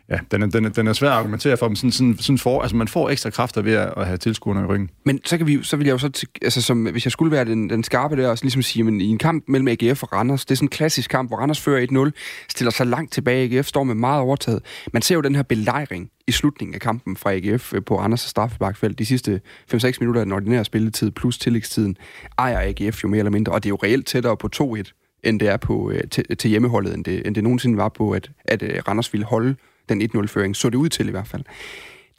[0.10, 2.38] ja, den er, den, er, den er svær at argumentere for, men sådan, sådan, sådan
[2.38, 4.90] for, altså man får ekstra kræfter ved at, at have tilskuerne i ryggen.
[5.06, 7.46] Men så, kan vi, så vil jeg jo så, altså som, hvis jeg skulle være
[7.46, 10.46] den, den skarpe der, og ligesom sige, men i en kamp mellem AGF og Randers,
[10.46, 13.68] det er sådan en klassisk kamp, hvor Randers fører 1-0, stiller sig langt tilbage, AGF
[13.68, 14.62] står med meget overtaget.
[14.94, 18.22] Man ser jo den her belejring i slutningen af kampen fra AGF øh, på Randers
[18.22, 19.00] straffebakfelt.
[19.00, 19.42] De sidste
[19.74, 21.98] 5-6 minutter af den ordinære spilletid plus tillægstiden
[22.38, 25.40] ejer AGF jo mere eller mindre, og det er jo reelt tættere på 2-1, end
[25.40, 28.32] det er på, øh, til, til hjemmeholdet, end det, end det nogensinde var på, at,
[28.46, 29.56] at øh, Randers ville holde
[29.90, 31.44] den 1-0-føring, så det ud til i hvert fald.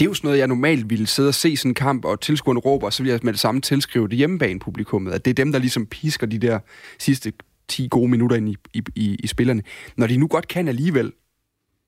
[0.01, 2.21] Det er jo sådan noget, jeg normalt ville sidde og se sådan en kamp, og
[2.21, 5.35] tilskuerne råber, og så vil jeg med det samme tilskrive det hjemmebane-publikummet, at det er
[5.35, 6.59] dem, der ligesom pisker de der
[6.99, 7.33] sidste
[7.69, 9.63] 10 gode minutter ind i, i, i, i spillerne.
[9.97, 11.13] Når de nu godt kan alligevel,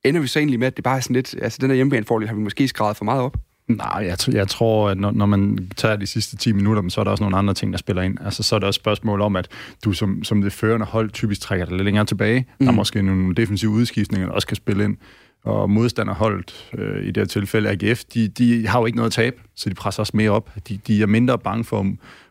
[0.05, 2.27] ender vi så egentlig med, at det bare er sådan lidt, altså den der hjemmebane
[2.27, 3.37] har vi måske skrevet for meget op.
[3.69, 7.05] Nej, jeg, jeg tror, at når, når man tager de sidste 10 minutter, så er
[7.05, 8.19] der også nogle andre ting, der spiller ind.
[8.25, 9.49] Altså, så er der også spørgsmål om, at
[9.85, 12.41] du som, som det førende hold typisk trækker dig lidt længere tilbage.
[12.41, 12.67] Mm.
[12.67, 14.97] Der er måske nogle defensive udskiftninger, der også kan spille ind
[15.44, 19.12] og modstanderholdet, øh, i det her tilfælde AGF, de, de har jo ikke noget at
[19.12, 20.51] tabe, så de presser også mere op.
[20.68, 21.87] De, de er mindre bange for,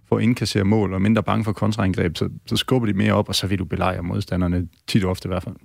[0.10, 3.30] for at indkassere mål, og mindre bange for kontraangreb, så, så skubber de mere op,
[3.30, 5.56] og så vil du belejre modstanderne tit og ofte i hvert fald.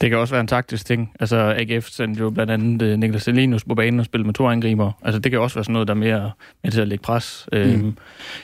[0.00, 1.12] Det kan også være en taktisk ting.
[1.20, 4.48] Altså, AGF sendte jo blandt andet uh, Niklas Selinus på banen og spille med to
[4.48, 4.92] angriber.
[5.02, 7.48] Altså, det kan også være sådan noget, der er mere med til at lægge pres.
[7.52, 7.58] Mm.
[7.58, 7.96] Øhm,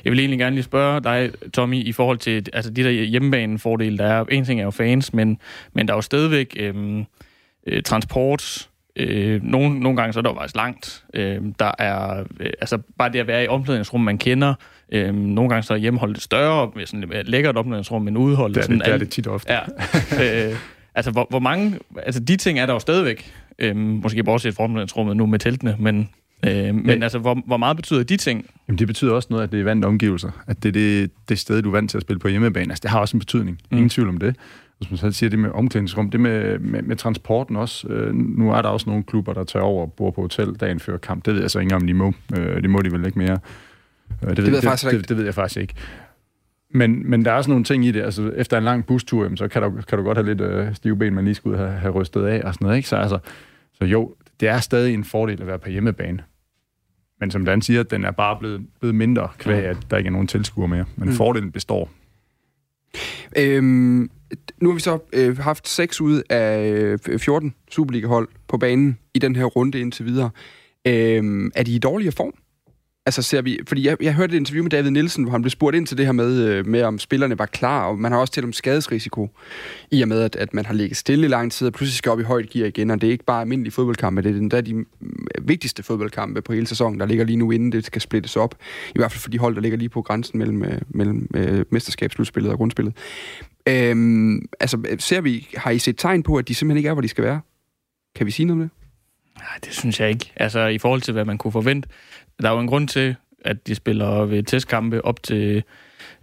[0.04, 3.98] jeg vil egentlig gerne lige spørge dig, Tommy, i forhold til altså, de der hjemmebanefordele,
[3.98, 4.24] der er.
[4.24, 5.38] En ting er jo fans, men,
[5.72, 6.56] men der er jo stadigvæk...
[6.60, 7.04] Øhm,
[7.66, 8.68] øh, transport.
[8.96, 11.04] Øh, nogle, nogle gange så er det jo faktisk langt.
[11.14, 14.54] Øh, der er øh, altså bare det at være i omklædningsrum, man kender.
[14.92, 18.54] Øh, nogle gange så er hjemmeholdet større, med sådan et lækkert omklædningsrum, men udholdet...
[18.54, 19.52] Det er, sådan det, det, er det tit ofte.
[19.52, 19.60] Ja.
[20.50, 20.56] øh,
[20.94, 21.78] altså, hvor, hvor mange...
[21.96, 23.32] Altså, de ting er der jo stadigvæk.
[23.58, 26.08] Øh, måske bortset fra omklædningsrummet nu med teltene, men
[26.46, 27.02] Øh, men ja.
[27.02, 28.46] altså, hvor, hvor meget betyder de ting?
[28.68, 30.30] Jamen, det betyder også noget, at det er vant omgivelser.
[30.46, 32.72] At det er det, det sted, du er vant til at spille på hjemmebane.
[32.72, 33.58] Altså, det har også en betydning.
[33.70, 33.76] Mm.
[33.76, 34.36] Ingen tvivl om det.
[34.82, 37.88] Hvis man så siger det med omklædningsrum, det med, med, med transporten også.
[37.88, 40.80] Øh, nu er der også nogle klubber, der tager over og bor på hotel dagen
[40.80, 41.24] før kamp.
[41.24, 42.12] Det ved jeg så ikke om de må.
[42.36, 43.38] Øh, det må de vel ikke mere.
[44.22, 45.00] Øh, det, det, ved jeg faktisk det, ikke.
[45.00, 45.74] Det, det ved jeg faktisk ikke.
[46.74, 48.02] Men, men der er også nogle ting i det.
[48.02, 50.96] Altså, efter en lang bustur, så kan du, kan du godt have lidt øh, stive
[50.96, 52.76] ben, man lige skulle have, have rystet af og sådan noget.
[52.76, 52.88] Ikke?
[52.88, 53.18] Så, altså,
[53.72, 56.18] så jo, det er stadig en fordel at være på hjemmebane.
[57.20, 60.12] Men som Dan siger, den er bare blevet, blevet mindre kvæg, at der ikke er
[60.12, 60.84] nogen tilskuer mere.
[60.96, 61.14] Men mm.
[61.14, 61.90] fordelen består.
[63.36, 64.10] Øhm,
[64.60, 66.70] nu har vi så øh, haft 6 ud af
[67.08, 70.30] øh, 14 Superliga-hold på banen i den her runde indtil videre.
[70.86, 72.34] Øh, er de i dårligere form?
[73.06, 75.50] Altså ser vi, fordi jeg, jeg hørte et interview med David Nielsen, hvor han blev
[75.50, 78.18] spurgt ind til det her med, øh, med om spillerne var klar, og man har
[78.18, 79.28] også talt om skadesrisiko,
[79.90, 82.12] i og med, at, at man har ligget stille i lang tid, og pludselig skal
[82.12, 84.50] op i højt gear igen, og det er ikke bare almindelige fodboldkampe, det er den
[84.50, 84.84] der de øh,
[85.48, 88.54] vigtigste fodboldkampe på hele sæsonen, der ligger lige nu, inden det skal splittes op,
[88.88, 91.64] i hvert fald for de hold, der ligger lige på grænsen mellem, øh, mellem øh,
[91.70, 92.94] mesterskabsslutspillet og grundspillet.
[93.68, 97.02] Øhm, altså, ser vi, har I set tegn på, at de simpelthen ikke er, hvor
[97.02, 97.40] de skal være?
[98.14, 98.78] Kan vi sige noget om det?
[99.38, 100.32] Nej, det synes jeg ikke.
[100.36, 101.88] Altså, i forhold til, hvad man kunne forvente,
[102.42, 105.62] der er jo en grund til, at de spiller ved testkampe op til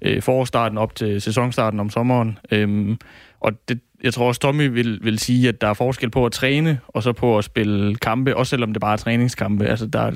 [0.02, 2.38] øh, forårsstarten, op til sæsonstarten om sommeren.
[2.52, 2.98] Øhm,
[3.40, 6.32] og det, jeg tror også, Tommy vil, vil sige, at der er forskel på at
[6.32, 9.66] træne, og så på at spille kampe, også selvom det bare er træningskampe.
[9.66, 10.12] Altså, der er,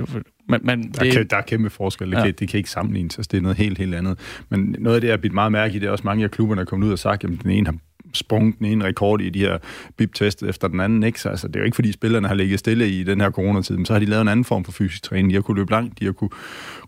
[0.50, 2.12] man, man, der, det, der er kæmpe forskel.
[2.12, 2.24] Det, ja.
[2.24, 3.18] kan, det kan ikke sammenlignes.
[3.18, 4.20] Altså, det er noget helt, helt andet.
[4.50, 6.32] Men noget af det, jeg har bidt meget mærke i, det er også mange af
[6.32, 7.76] klubberne, der er kommet ud og sagt, at den ene har
[8.18, 9.58] sprunget den ene rekord i de her
[9.98, 11.04] bip-test efter den anden.
[11.04, 11.22] Ikke?
[11.22, 13.78] Så altså, det er jo ikke, fordi spillerne har ligget stille i den her coronatid,
[13.78, 15.30] men så har de lavet en anden form for fysisk træning.
[15.30, 16.30] De har kunne løbe langt, de har kunne,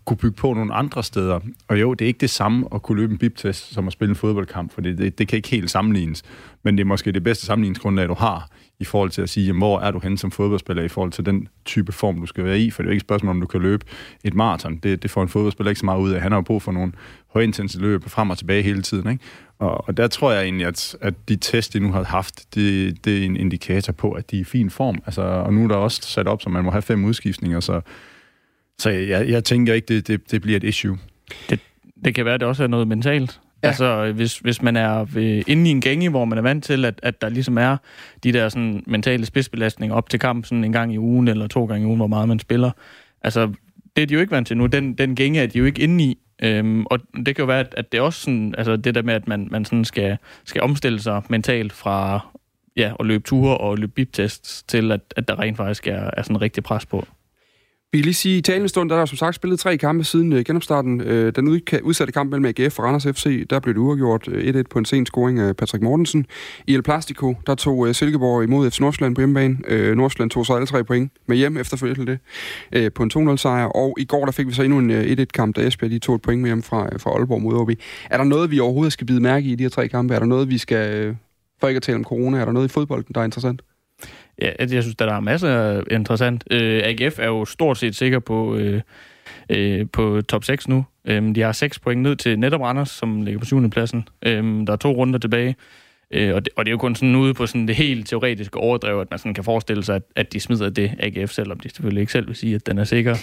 [0.04, 1.40] kunne bygge på nogle andre steder.
[1.68, 4.10] Og jo, det er ikke det samme at kunne løbe en bip-test, som at spille
[4.10, 6.22] en fodboldkamp, for det, det, det kan ikke helt sammenlignes.
[6.62, 9.60] Men det er måske det bedste sammenligningsgrundlag, du har i forhold til at sige, jamen,
[9.60, 12.60] hvor er du hen som fodboldspiller i forhold til den type form, du skal være
[12.60, 13.86] i, for det er jo ikke et spørgsmål, om du kan løbe
[14.24, 14.76] et maraton.
[14.76, 16.20] Det, det får en fodboldspiller ikke så meget ud af.
[16.20, 16.92] Han har jo brug for nogle
[17.26, 19.10] højintensive løb frem og tilbage hele tiden.
[19.10, 19.24] Ikke?
[19.58, 23.04] Og, og der tror jeg egentlig, at, at de test, de nu har haft, det,
[23.04, 24.98] det er en indikator på, at de er i fin form.
[25.06, 27.80] Altså, og nu er der også sat op, så man må have fem udskiftninger, så,
[28.78, 30.98] så jeg, jeg tænker ikke, det, det, det bliver et issue.
[31.50, 31.60] Det,
[32.04, 33.40] det kan være, at det også er noget mentalt.
[33.62, 33.68] Ja.
[33.68, 36.84] Altså, hvis, hvis man er øh, inde i en gænge, hvor man er vant til,
[36.84, 37.76] at, at der ligesom er
[38.24, 41.66] de der sådan, mentale spidsbelastninger op til kamp sådan en gang i ugen, eller to
[41.66, 42.70] gange i ugen, hvor meget man spiller.
[43.22, 43.52] Altså,
[43.96, 44.66] det er de jo ikke vant til nu.
[44.66, 46.18] Den, den gænge er de jo ikke inde i.
[46.42, 49.02] Øhm, og det kan jo være, at, at det er også sådan, altså det der
[49.02, 52.20] med, at man, man sådan skal, skal omstille sig mentalt fra
[52.76, 56.22] ja, at løbe ture og løbe biptests, til at, at der rent faktisk er, er
[56.22, 57.06] sådan rigtig pres på.
[57.96, 59.76] Vi kan lige sige, at i talende stund, der er der som sagt spillet tre
[59.76, 61.00] kampe siden øh, genopstarten.
[61.00, 61.48] Øh, den
[61.82, 64.84] udsatte kamp mellem AGF og Randers FC, der blev det uafgjort 1-1 øh, på en
[64.84, 66.26] sen scoring af Patrick Mortensen.
[66.66, 69.56] I El Plastico, der tog øh, Silkeborg imod FC Nordsjælland på hjemmebane.
[69.68, 72.18] Øh, Nordsjælland tog så alle tre point med hjem efterfølgende det
[72.72, 73.64] øh, på en 2-0-sejr.
[73.64, 76.14] Og i går, der fik vi så endnu en øh, 1-1-kamp, da Esbjerg de tog
[76.14, 77.70] et point med hjem fra, øh, fra Aalborg mod OB.
[78.10, 80.14] Er der noget, vi overhovedet skal bide mærke i de her tre kampe?
[80.14, 81.14] Er der noget, vi skal, øh,
[81.60, 83.62] for ikke at tale om corona, er der noget i fodbolden, der er interessant?
[84.42, 86.44] Ja, jeg synes, der er masser af interessant.
[86.50, 88.80] Øh, AGF er jo stort set sikker på, øh,
[89.50, 90.84] øh, på top 6 nu.
[91.04, 93.70] Øh, de har 6 point ned til netop Anders, som ligger på 7.
[93.70, 94.08] pladsen.
[94.26, 95.56] Øh, der er to runder tilbage.
[96.10, 98.58] Øh, og, det, og det er jo kun sådan ude på sådan det helt teoretiske
[98.58, 101.68] overdrev, at man sådan kan forestille sig, at, at de smider det AGF, selvom de
[101.68, 103.16] selvfølgelig ikke selv vil sige, at den er sikker.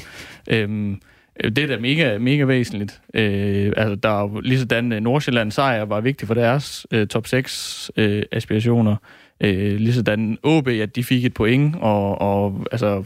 [0.50, 0.98] Øh,
[1.44, 3.02] det er da mega, mega væsentligt.
[3.14, 7.28] Øh, altså, der er jo lige sådan, Nordsjælland sejr var vigtig for deres øh, top
[7.28, 8.96] 6 øh, aspirationer.
[9.42, 13.04] Øh, lige sådan OB, at de fik et point, og, og altså,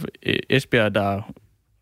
[0.50, 1.34] Esbjerg, der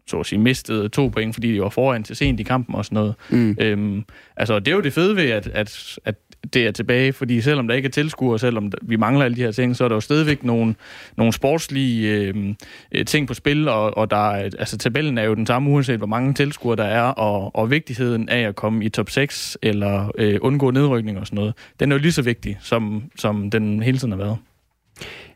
[0.08, 2.86] så at sige, mistede to point, fordi de var foran til sent i kampen og
[2.86, 3.16] sådan noget.
[3.30, 3.58] Mm.
[3.60, 4.04] Øhm,
[4.38, 6.16] altså, det er jo det fede ved, at, at, at
[6.54, 9.52] det er tilbage, fordi selvom der ikke er tilskuere, selvom vi mangler alle de her
[9.52, 10.76] ting, så er der jo stadigvæk nogle,
[11.18, 12.56] nogle sportslige øhm,
[12.92, 15.98] øh, ting på spil, og, og der er, altså, tabellen er jo den samme, uanset
[15.98, 20.12] hvor mange tilskuere der er, og, og vigtigheden af at komme i top 6, eller
[20.18, 23.84] øh, undgå nedrykning og sådan noget, den er jo lige så vigtig, som, som den
[23.84, 24.38] hele tiden har været.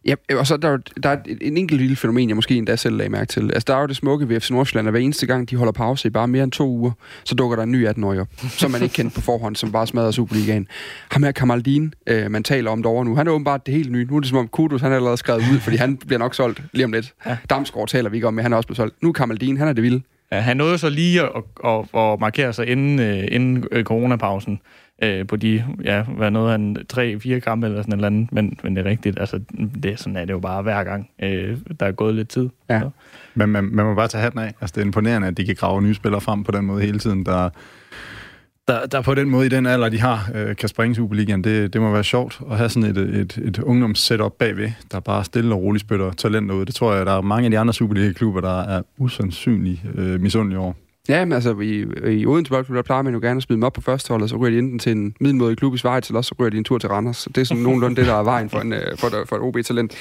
[0.05, 3.09] Ja, og så der, der er en enkelt lille fænomen, jeg måske endda selv lagde
[3.09, 3.43] mærke til.
[3.43, 5.71] Altså, der er jo det smukke ved FC Nordsjælland, at hver eneste gang, de holder
[5.71, 6.91] pause i bare mere end to uger,
[7.23, 9.87] så dukker der en ny 18-årig op, som man ikke kendte på forhånd, som bare
[9.87, 10.67] smadrer Superligaen.
[11.11, 14.07] Ham her Kamaldin, øh, man taler om derovre nu, han er åbenbart det helt nye.
[14.09, 16.35] Nu er det som om Kudus, han er allerede skrevet ud, fordi han bliver nok
[16.35, 17.13] solgt lige om lidt.
[17.25, 17.37] Ja.
[17.49, 19.03] Damsgaard taler vi ikke om, men han er også blevet solgt.
[19.03, 20.01] Nu er Kamaldin, han er det vilde.
[20.31, 21.29] Ja, han nåede så lige at,
[21.65, 24.59] at, at, markere sig inden, øh, inden øh, coronapausen
[25.01, 28.59] øh, på de, ja, hvad noget han, tre-fire kampe eller sådan et eller andet, men,
[28.63, 29.39] men det er rigtigt, altså,
[29.83, 32.49] det, sådan er det jo bare hver gang, øh, der er gået lidt tid.
[32.69, 32.79] Ja.
[32.79, 32.89] Så.
[33.35, 35.55] Men man, man må bare tage hatten af, altså det er imponerende, at de kan
[35.55, 37.49] grave nye spillere frem på den måde hele tiden, der,
[38.67, 41.73] der, der på den måde i den alder, de har, øh, kan springe Superligaen, det,
[41.73, 45.55] det må være sjovt at have sådan et, et, et ungdomssetup bagved, der bare stille
[45.55, 46.65] og roligt spytter talenter ud.
[46.65, 50.59] Det tror jeg, der er mange af de andre Superliga-klubber, der er usandsynligt øh, misundelige
[50.59, 50.73] over.
[51.09, 53.63] Ja, men altså i, i Odense Boldklub, der plejer man jo gerne at smide dem
[53.63, 56.07] op på første hold, og så ryger de enten til en middelmåde klub i Schweiz,
[56.07, 57.17] eller så ryger de en tur til Randers.
[57.17, 59.41] Så det er sådan nogenlunde det, der er vejen for, en, øh, for, for et
[59.41, 59.93] OB-talent.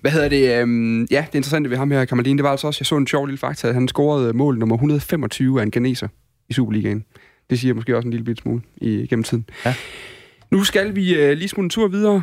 [0.00, 0.60] Hvad hedder det?
[0.60, 3.06] Øhm, ja, det interessante ved ham her, Kamaldin, det var altså også, jeg så en
[3.06, 6.08] sjov lille fakta, at han scorede mål nummer 125 af en ganeser
[6.48, 7.04] i Superligaen.
[7.50, 9.44] Det siger måske også en lille bit smule i, gennem tiden.
[9.64, 9.74] Ja.
[10.50, 12.22] Nu skal vi øh, lige smutte en tur videre.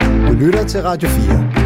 [0.00, 1.61] Du lytter til Radio 4.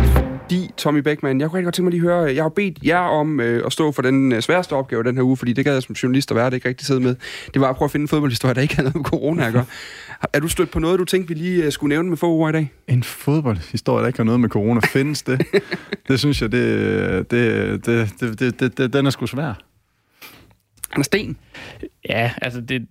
[0.46, 2.78] Fordi, Tommy Beckmann, jeg kunne rigtig godt tænke mig lige at høre, jeg har bedt
[2.84, 5.64] jer om øh, at stå for den øh, sværeste opgave den her uge, fordi det
[5.64, 7.16] gad jeg som journalist at være, det ikke rigtig sidde med.
[7.54, 9.52] Det var at prøve at finde en fodboldhistorie, der ikke havde noget med corona at
[9.52, 9.64] gøre.
[10.32, 12.50] er du stødt på noget, du tænkte, vi lige øh, skulle nævne med få ord
[12.50, 12.72] i dag?
[12.88, 14.80] En fodboldhistorie, der ikke har noget med corona.
[14.80, 15.46] Findes det?
[16.08, 19.54] det synes jeg, det, det, det, det, det, det, det den er sgu svær.
[20.92, 21.36] Anders Sten.
[22.08, 22.86] Ja, altså det,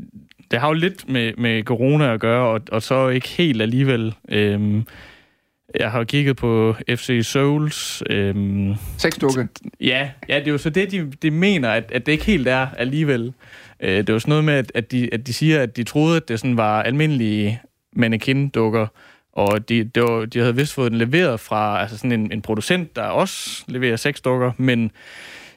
[0.52, 4.16] det har jo lidt med, med corona at gøre, og, og så ikke helt alligevel.
[4.30, 4.86] Øhm,
[5.80, 8.04] jeg har kigget på FC Souls.
[8.10, 9.48] Øhm, Seks dukke.
[9.82, 12.48] ja, ja, det er jo så det, de, de mener, at, at det ikke helt
[12.48, 13.34] er alligevel.
[13.80, 16.18] Øh, det var sådan noget med, at, at, de, at de siger, at de troede,
[16.18, 17.62] at det sådan var almindelige
[17.96, 18.88] mannequin-dukker,
[19.34, 22.42] og de, det var, de havde vist fået den leveret fra altså sådan en, en
[22.42, 24.92] producent, der også leverer seks dukker, men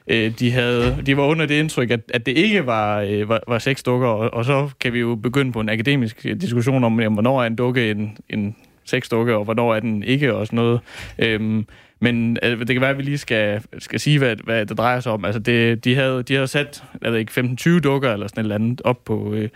[0.07, 3.43] øh, de, havde, de var under det indtryk, at, at det ikke var, øh, var,
[3.47, 6.99] var seks dukker, og, og så kan vi jo begynde på en akademisk diskussion om,
[6.99, 8.55] jamen, hvornår er en dukke en, en
[8.89, 10.79] seks dukke, og hvornår er den ikke, og sådan noget.
[11.19, 11.65] Øhm,
[11.99, 14.99] men øh, det kan være, at vi lige skal, skal sige, hvad, hvad det drejer
[14.99, 15.25] sig om.
[15.25, 18.55] Altså, det, de, havde, de havde sat ved ikke, 15-20 dukker eller sådan et eller
[18.55, 19.49] andet op på, øh,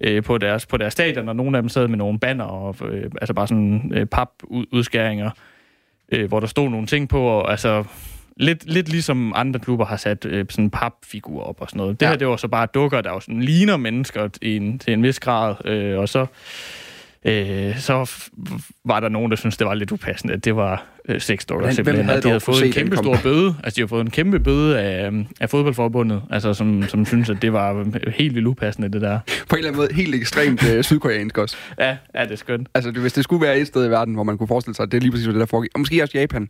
[0.00, 2.76] øh, på, deres, på deres stadion, og nogle af dem sad med nogle banner, og,
[2.88, 5.30] øh, altså bare sådan øh, papudskæringer,
[6.12, 7.84] øh, hvor der stod nogle ting på, og altså
[8.36, 12.00] lidt, lidt ligesom andre klubber har sat øh, sådan papfigurer op og sådan noget.
[12.00, 12.10] Det Ja.
[12.10, 15.02] her, det var så bare dukker, der jo sådan ligner mennesker i en, til en
[15.02, 16.26] vis grad, øh, og så
[17.24, 18.10] Øh, så
[18.84, 21.66] var der nogen, der syntes, det var lidt upassende, at det var øh, seks dukker
[21.66, 22.06] Hvem- simpelthen.
[22.06, 23.56] havde de havde fået en kæmpe stor bøde.
[23.64, 27.42] Altså, de har fået en kæmpe bøde af, af fodboldforbundet, altså, som, som synes, at
[27.42, 29.18] det var helt vildt upassende, det der.
[29.48, 31.56] På en eller anden måde helt ekstremt øh, sydkoreansk også.
[31.78, 32.68] Ja, ja det er skønt.
[32.74, 34.82] Altså, det, hvis det skulle være et sted i verden, hvor man kunne forestille sig,
[34.82, 35.70] at det er lige præcis, hvad det der foregik.
[35.74, 36.48] Og måske også Japan,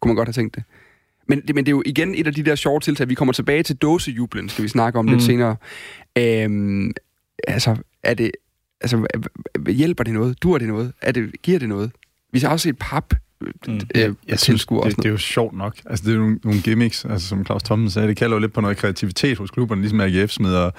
[0.00, 0.64] kunne man godt have tænkt det.
[1.28, 3.08] Men det, men det er jo igen et af de der sjove tiltag.
[3.08, 5.10] Vi kommer tilbage til dåsejublen, skal vi snakke om mm.
[5.10, 5.56] lidt senere.
[6.18, 6.92] Øhm,
[7.48, 8.30] altså, er det,
[8.82, 9.06] altså,
[9.68, 10.42] hjælper det noget?
[10.42, 10.92] Dur det noget?
[11.02, 11.90] Er det, giver det noget?
[12.32, 13.14] Vi har også set pap
[13.68, 13.80] mm.
[13.94, 15.76] øh, Jeg synes, det, sådan det er jo sjovt nok.
[15.86, 18.08] Altså, det er jo nogle, nogle gimmicks, altså, som Claus Thomsen sagde.
[18.08, 20.70] Det kalder jo lidt på noget kreativitet hos klubberne, ligesom AGF smider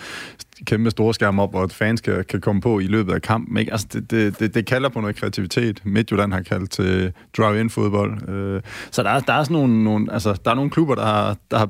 [0.65, 3.57] kæmpe store skærme op, og at fans kan, kan komme på i løbet af kampen.
[3.57, 3.71] Ikke?
[3.71, 5.81] Altså, det, det, det, det kalder på noget kreativitet.
[5.85, 8.29] Midtjylland har kaldt til drive-in-fodbold.
[8.29, 8.61] Øh,
[8.91, 11.37] så der er, der er sådan nogle, nogle, altså, der er nogle klubber, der har,
[11.51, 11.69] der har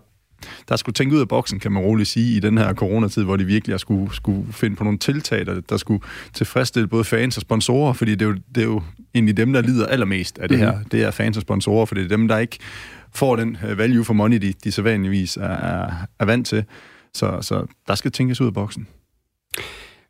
[0.69, 3.38] der skulle tænke ud af boksen, kan man roligt sige, i den her coronatid, hvor
[3.38, 6.03] de virkelig skulle, skulle finde på nogle tiltag, der, der skulle
[6.34, 8.82] tilfredsstille både fans og sponsorer, fordi det er, jo, det er jo
[9.13, 10.79] egentlig dem, der lider allermest af det her.
[10.91, 12.58] Det er fans og sponsorer, for det er dem, der ikke
[13.13, 16.63] får den øh, value for money, de, de så vanligvis er, er, er vant til.
[17.13, 18.88] Så, så der skal tænkes ud af boksen.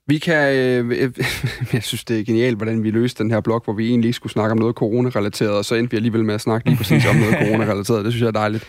[0.07, 0.55] Vi kan...
[0.55, 0.91] Øh,
[1.73, 4.15] jeg synes, det er genialt, hvordan vi løste den her blog, hvor vi egentlig ikke
[4.15, 7.05] skulle snakke om noget corona-relateret, og så endte vi alligevel med at snakke lige præcis
[7.05, 8.05] om noget corona-relateret.
[8.05, 8.63] Det synes jeg er dejligt.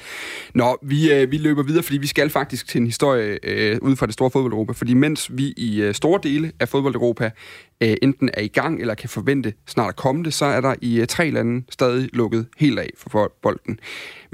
[0.54, 3.96] Nå, vi, øh, vi løber videre, fordi vi skal faktisk til en historie øh, ud
[3.96, 4.72] fra det store fodbold-Europa.
[4.72, 7.30] Fordi mens vi i øh, store dele af fodbold-Europa
[7.80, 10.74] øh, enten er i gang eller kan forvente snart at komme det, så er der
[10.80, 13.78] i øh, tre lande stadig lukket helt af for fo- bolden.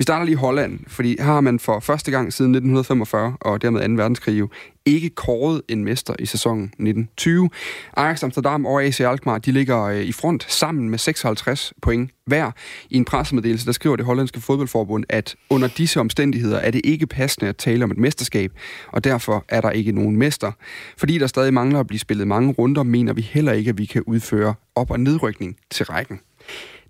[0.00, 3.62] Vi starter lige i Holland, fordi her har man for første gang siden 1945, og
[3.62, 4.02] dermed 2.
[4.02, 4.48] verdenskrig jo,
[4.86, 7.50] ikke kåret en mester i sæsonen 1920.
[7.96, 12.50] Ajax Amsterdam og AC Alkmaar, de ligger øh, i front sammen med 56 point hver.
[12.90, 17.06] I en pressemeddelelse, der skriver det hollandske fodboldforbund, at under disse omstændigheder er det ikke
[17.06, 18.52] passende at tale om et mesterskab,
[18.88, 20.52] og derfor er der ikke nogen mester.
[20.96, 23.84] Fordi der stadig mangler at blive spillet mange runder, mener vi heller ikke, at vi
[23.84, 26.20] kan udføre op- og nedrykning til rækken.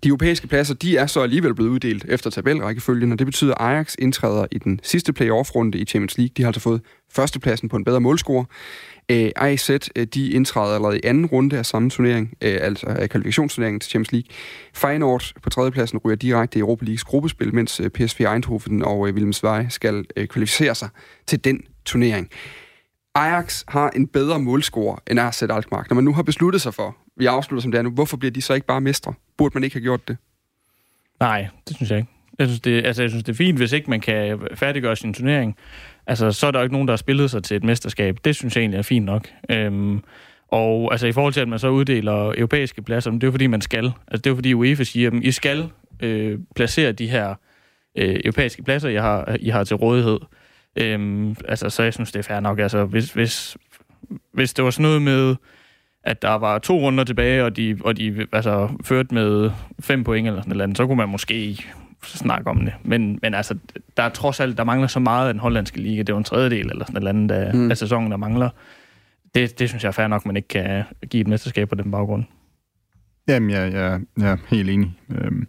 [0.03, 3.73] De europæiske pladser, de er så alligevel blevet uddelt efter tabelrækkefølgen, og det betyder, at
[3.73, 6.31] Ajax indtræder i den sidste playoff-runde i Champions League.
[6.37, 8.45] De har altså fået førstepladsen på en bedre målscore.
[9.11, 13.09] Øh, AZ, øh, de indtræder allerede i anden runde af samme turnering, øh, altså af
[13.09, 14.27] kvalifikationsturneringen til Champions League.
[14.73, 19.33] Feyenoord på tredjepladsen ryger direkte i Europa Leagues gruppespil, mens øh, PSV Eindhoven og øh,
[19.33, 20.89] Zweig skal øh, kvalificere sig
[21.27, 22.29] til den turnering.
[23.15, 25.85] Ajax har en bedre målscore end AZ Alkmaar.
[25.89, 28.31] Når man nu har besluttet sig for, vi afslutter som det er nu, hvorfor bliver
[28.31, 29.13] de så ikke bare mestre?
[29.37, 30.17] Burde man ikke have gjort det?
[31.19, 32.11] Nej, det synes jeg ikke.
[32.39, 35.13] Jeg synes, det, altså, jeg synes, det er fint, hvis ikke man kan færdiggøre sin
[35.13, 35.55] turnering.
[36.07, 38.17] Altså, så er der jo ikke nogen, der har spillet sig til et mesterskab.
[38.25, 39.27] Det synes jeg egentlig er fint nok.
[39.49, 40.03] Øhm,
[40.47, 43.47] og altså, i forhold til, at man så uddeler europæiske pladser, det er jo fordi,
[43.47, 43.85] man skal.
[43.85, 45.69] Altså, det er jo fordi UEFA siger, at I skal
[46.03, 47.35] øh, placere de her
[47.97, 50.19] øh, europæiske pladser, I har, I har til rådighed.
[50.75, 52.59] Øhm, altså, så jeg synes, det er fair nok.
[52.59, 53.57] Altså, hvis, hvis,
[54.33, 55.35] hvis det var sådan noget med,
[56.03, 60.27] at der var to runder tilbage, og de, og de altså, førte med fem point
[60.27, 61.65] eller sådan noget, så kunne man måske
[62.03, 62.73] snakke om det.
[62.83, 63.57] Men, men altså,
[63.97, 65.99] der er trods alt, der mangler så meget af den hollandske liga.
[65.99, 67.71] Det er jo en tredjedel eller sådan noget andet af, mm.
[67.71, 68.49] af sæsonen, der mangler.
[69.35, 71.91] Det, det synes jeg er fair nok, man ikke kan give et mesterskab på den
[71.91, 72.23] baggrund.
[73.27, 74.93] Jamen, jeg, jeg, jeg er helt enig.
[75.09, 75.47] Øhm,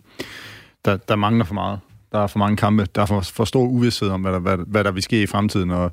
[0.85, 1.79] der, der mangler for meget.
[2.13, 2.87] Der er for mange kampe.
[2.95, 5.27] Der er for, for stor uvidshed om, hvad der, hvad, hvad der vil ske i
[5.27, 5.71] fremtiden.
[5.71, 5.93] Og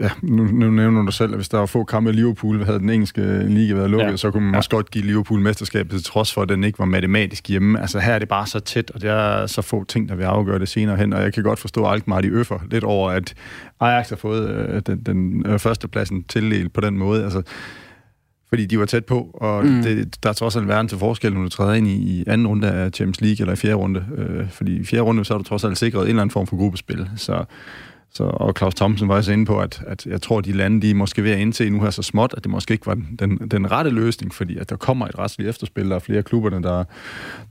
[0.00, 2.78] ja, nu, nu nævner du selv, at hvis der var få kampe i Liverpool, havde
[2.78, 4.16] den engelske liga været lukket, ja.
[4.16, 4.58] så kunne man ja.
[4.58, 7.80] måske godt give Liverpool mesterskabet, til trods for, at den ikke var matematisk hjemme.
[7.80, 10.24] Altså her er det bare så tæt, og der er så få ting, der vil
[10.24, 13.34] afgøre det senere hen, og jeg kan godt forstå meget i øffer lidt over, at
[13.80, 17.24] Ajax har fået øh, den, den øh, førstepladsen tildelt på den måde.
[17.24, 17.42] Altså,
[18.52, 19.82] fordi de var tæt på, og mm.
[19.82, 22.46] det, der er trods alt verden til forskel, når du træder ind i, i anden
[22.46, 24.04] runde af Champions League, eller i fjerde runde.
[24.16, 26.46] Øh, fordi i fjerde runde, så har du trods alt sikret en eller anden form
[26.46, 27.10] for gruppespil.
[27.16, 27.44] Så
[28.14, 30.82] så, og Claus Thomsen var også inde på, at, at jeg tror, at de lande,
[30.82, 32.94] de er måske ved at indse nu her så småt, at det måske ikke var
[32.94, 36.22] den, den, den rette løsning, fordi at der kommer et retsligt efterspil, der er flere
[36.22, 36.84] klubberne, der,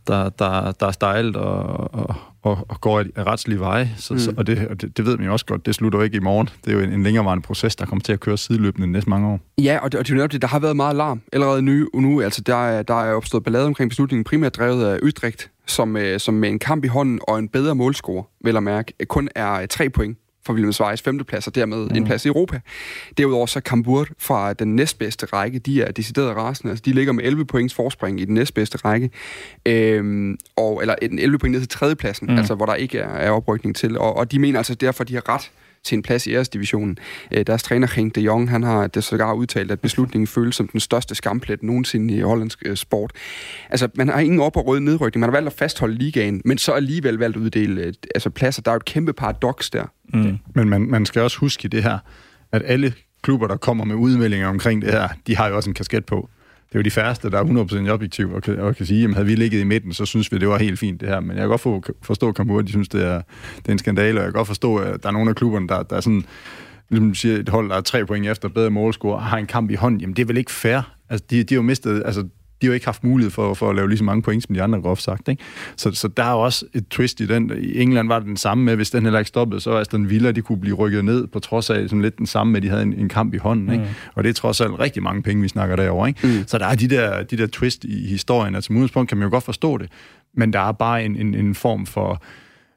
[0.07, 3.89] der, der, der er stejlet og, og, og, og går et retslige veje.
[3.97, 4.19] Så, mm.
[4.19, 6.17] så, og det, og det, det ved man jo også godt, det slutter jo ikke
[6.17, 6.49] i morgen.
[6.65, 9.27] Det er jo en, en længerevarende proces, der kommer til at køre sideløbende næste mange
[9.27, 9.39] år.
[9.61, 11.89] Ja, og det, og det er jo det, der har været meget larm allerede nu.
[11.93, 16.19] nu altså, der, der er opstået ballade omkring beslutningen, primært drevet af Utrecht, som, øh,
[16.19, 19.65] som med en kamp i hånden og en bedre målscore, vil jeg mærke, kun er
[19.65, 21.95] tre point for William Schweiz femteplads, og dermed mm.
[21.95, 22.59] en plads i Europa.
[23.17, 26.71] Derudover så Kambur fra den næstbedste række, de er decideret rasende.
[26.71, 29.09] Altså, de ligger med 11 points forspring i den næstbedste række.
[29.65, 32.37] Øhm, og, eller 11 point ned til tredjepladsen, mm.
[32.37, 33.97] altså hvor der ikke er, er oprykning til.
[33.97, 35.51] Og, og de mener altså derfor, de har ret
[35.83, 36.97] til en plads i æresdivisionen.
[37.31, 40.67] Øh, deres træner, Henk de Jong, han har det sågar udtalt, at beslutningen føles som
[40.67, 43.11] den største skamplet nogensinde i hollandsk øh, sport.
[43.69, 45.19] Altså, man har ingen op- og rød nedrykning.
[45.19, 48.61] Man har valgt at fastholde ligaen, men så alligevel valgt at uddele øh, altså, pladser.
[48.61, 49.85] Der er jo et kæmpe paradoks der.
[50.13, 50.37] Mm.
[50.55, 51.97] Men man, man skal også huske det her,
[52.51, 55.73] at alle klubber, der kommer med udmeldinger omkring det her, de har jo også en
[55.73, 56.29] kasket på
[56.71, 59.13] det er jo de færreste, der er 100% objektiv og kan, og kan sige, at
[59.13, 61.19] havde vi ligget i midten, så synes vi, det var helt fint det her.
[61.19, 63.21] Men jeg kan godt for, forstå, at Kamur, de synes, det er,
[63.57, 65.67] det er en skandale, og jeg kan godt forstå, at der er nogle af klubberne,
[65.67, 66.23] der, der er sådan,
[66.89, 69.75] ligesom siger, et hold, der er tre point efter bedre målscore, har en kamp i
[69.75, 70.01] hånden.
[70.01, 70.95] Jamen, det er vel ikke fair?
[71.09, 72.27] Altså, de, de har jo mistet, altså,
[72.61, 74.55] de har jo ikke haft mulighed for, for at lave lige så mange point, som
[74.55, 75.27] de andre groft sagt.
[75.27, 75.43] Ikke?
[75.75, 77.51] Så, så der er også et twist i den.
[77.57, 80.31] I England var det den samme med, hvis den heller ikke stoppede, så Aston Villa,
[80.31, 82.69] de kunne blive rykket ned, på trods af sådan lidt den samme med, at de
[82.69, 83.71] havde en, en kamp i hånden.
[83.71, 83.83] Ikke?
[83.83, 83.89] Mm.
[84.15, 86.07] Og det er trods alt rigtig mange penge, vi snakker derovre.
[86.07, 86.27] Ikke?
[86.27, 86.47] Mm.
[86.47, 89.25] Så der er de der, de der twist i historien, altså som udgangspunkt kan man
[89.25, 89.89] jo godt forstå det,
[90.33, 92.21] men der er bare en, en, en form for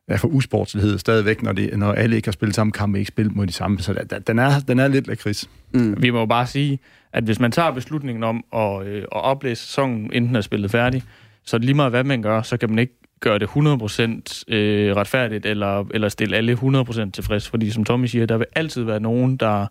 [0.08, 3.36] ja, for usportslighed stadigvæk, når, det, når alle ikke har spillet samme kamp, ikke spillet
[3.36, 3.78] mod de samme.
[3.78, 5.50] Så der, den, er, den er lidt lakrids.
[5.74, 6.02] Mm.
[6.02, 6.78] Vi må jo bare sige,
[7.12, 10.70] at hvis man tager beslutningen om at, øh, at oplæse sæsonen, inden den er spillet
[10.70, 11.02] færdig,
[11.44, 15.46] så lige meget hvad man gør, så kan man ikke gøre det 100% øh, retfærdigt,
[15.46, 17.48] eller, eller stille alle 100% tilfreds.
[17.48, 19.66] Fordi som Tommy siger, der vil altid være nogen, der,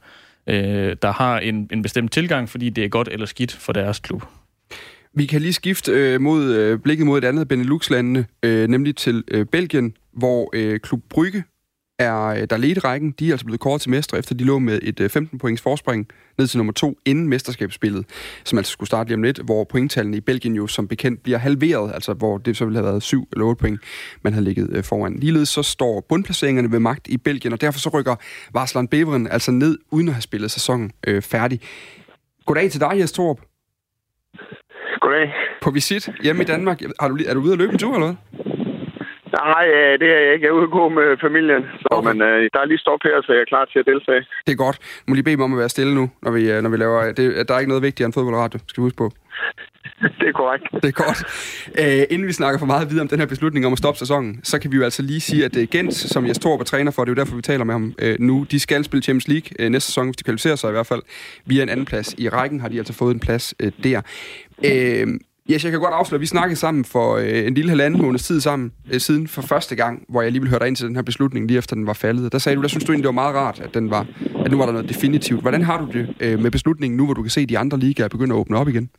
[0.47, 3.99] øh, der har en, en bestemt tilgang, fordi det er godt eller skidt for deres
[3.99, 4.23] klub.
[5.15, 9.23] Vi kan lige skifte øh, mod øh, blikket mod et andet Benelux-landene, øh, nemlig til
[9.31, 11.43] øh, Belgien, hvor øh, Klub Brygge
[11.99, 13.11] er, øh, der ledte rækken.
[13.11, 15.61] De er altså blevet kort til mestre, efter de lå med et øh, 15 points
[15.61, 16.07] forspring
[16.37, 18.05] ned til nummer to inden mesterskabsspillet,
[18.43, 21.37] som altså skulle starte lige om lidt, hvor pointtallene i Belgien jo som bekendt bliver
[21.37, 23.79] halveret, altså hvor det så ville have været 7 eller 8 point,
[24.21, 25.15] man havde ligget øh, foran.
[25.19, 28.15] Ligeledes så står bundplaceringerne ved magt i Belgien, og derfor så rykker
[28.53, 31.61] Varsland Beveren altså ned, uden at have spillet sæsonen øh, færdig.
[32.45, 33.52] Goddag til dig, Jes Torp.
[35.03, 35.27] Goddag.
[35.61, 36.77] På visit hjemme i Danmark.
[37.01, 38.17] Har du, er du ude at løbe en tur, eller hvad?
[39.41, 40.45] Nej, øh, det er jeg ikke.
[40.45, 41.63] Jeg er ude at gå med familien.
[41.81, 42.07] Så, okay.
[42.07, 44.23] men uh, der er lige stop her, så jeg er klar til at deltage.
[44.45, 44.77] Det er godt.
[45.07, 46.99] Må lige bede mig om at være stille nu, når vi, øh, når vi laver...
[47.17, 49.07] Det, der er ikke noget vigtigere end fodboldradio, skal vi huske på.
[50.19, 50.63] det er korrekt.
[50.73, 51.23] Det er godt.
[51.77, 54.39] Æh, inden vi snakker for meget videre om den her beslutning om at stoppe sæsonen,
[54.43, 56.91] så kan vi jo altså lige sige, at øh, Gent, som jeg Torp på træner
[56.91, 59.27] for, det er jo derfor, vi taler med ham øh, nu, de skal spille Champions
[59.27, 61.01] League øh, næste sæson, hvis de kvalificerer sig i hvert fald.
[61.45, 64.01] Via en anden plads i rækken har de altså fået en plads øh, der.
[64.65, 65.13] Øh, uh,
[65.51, 68.23] Yes, jeg kan godt afsløre, at vi snakkede sammen for øh, en lille halvanden måneds
[68.23, 71.01] tid sammen, øh, siden for første gang, hvor jeg alligevel hørte ind til den her
[71.03, 72.31] beslutning, lige efter den var faldet.
[72.31, 74.05] Der sagde du, der synes du egentlig, det var meget rart, at, den var,
[74.45, 75.41] at nu var der noget definitivt.
[75.41, 77.79] Hvordan har du det øh, med beslutningen nu, hvor du kan se, at de andre
[77.79, 78.89] ligaer begynder at åbne op igen?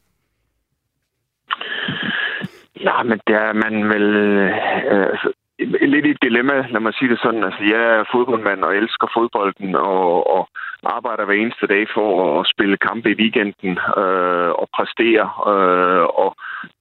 [2.81, 4.17] Ja, men der er man vel...
[4.17, 7.45] Øh, altså, lidt i et dilemma, lad mig sige det sådan.
[7.45, 10.49] Altså, jeg er fodboldmand og elsker fodbolden og, og
[10.85, 16.37] arbejder hver eneste dag for at spille kampe i weekenden øh, og præstere øh, og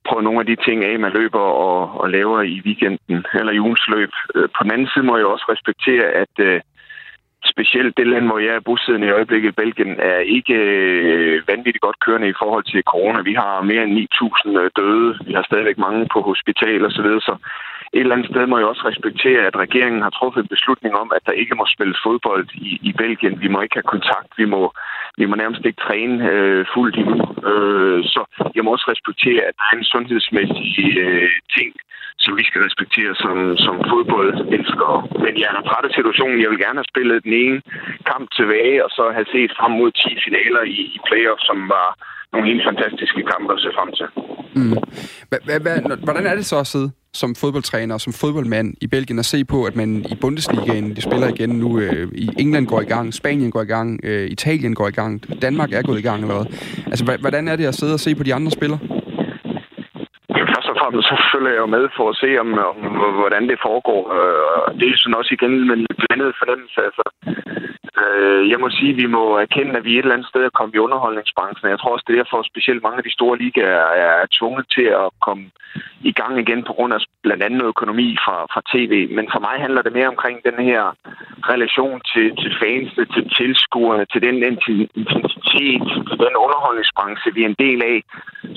[0.07, 3.59] prøve nogle af de ting af, man løber og, og laver i weekenden eller i
[3.59, 4.11] ugens løb.
[4.35, 6.61] Øh, på den anden side må jeg også respektere, at øh,
[7.45, 11.99] specielt det land, hvor jeg er bosiddende i øjeblikket, Belgien, er ikke øh, vanvittigt godt
[11.99, 13.21] kørende i forhold til corona.
[13.21, 15.19] Vi har mere end 9.000 øh, døde.
[15.27, 17.35] Vi har stadigvæk mange på hospital osv., så, så
[17.93, 21.11] et eller andet sted må jeg også respektere, at regeringen har truffet en beslutning om,
[21.15, 23.41] at der ikke må spilles fodbold i, i Belgien.
[23.41, 24.29] Vi må ikke have kontakt.
[24.37, 24.73] Vi må
[25.17, 27.17] vi må nærmest ikke træne øh, fuldt endnu.
[27.51, 28.21] Øh, så
[28.55, 31.73] jeg må også respektere, at der er en sundhedsmæssig øh, ting,
[32.23, 33.35] som vi skal respektere som,
[33.65, 34.97] som fodboldelskere.
[35.23, 36.41] Men jeg er træt af situationen.
[36.43, 37.59] Jeg vil gerne have spillet den ene
[38.11, 41.89] kamp tilbage, og så have set frem mod 10 finaler i, i playoff, som var
[42.33, 44.07] nogle helt fantastiske kampe at se frem til.
[44.59, 44.73] Mm.
[46.07, 49.45] Hvordan er det så at sidde som fodboldtræner og som fodboldmand i Belgien og se
[49.45, 53.13] på, at man i Bundesligaen, de spiller igen nu, øh, i England går i gang,
[53.13, 56.35] Spanien går i gang, øh, Italien går i gang, Danmark er gået i gang eller
[56.35, 56.45] hvad?
[56.85, 58.79] Altså, hvordan er det at sidde og se på de andre spillere?
[60.83, 62.77] Og fremmest så følger jeg jo med for at se, om, om
[63.19, 64.01] hvordan det foregår.
[64.17, 66.79] Øh, og det er sådan også igen med en blandet fornemmelse.
[66.87, 67.03] Altså,
[68.01, 70.57] Øh, jeg må sige, at vi må erkende, at vi et eller andet sted er
[70.57, 71.69] kommet i underholdningsbranchen.
[71.69, 74.87] Jeg tror også, det er derfor, specielt mange af de store ligaer er tvunget til
[75.03, 75.43] at komme
[76.09, 78.93] i gang igen på grund af blandt andet økonomi fra, fra tv.
[79.17, 80.81] Men for mig handler det mere omkring den her
[81.53, 87.61] relation til, til fansene, til tilskuerne, til den intensitet, til den underholdningsbranche, vi er en
[87.65, 87.97] del af.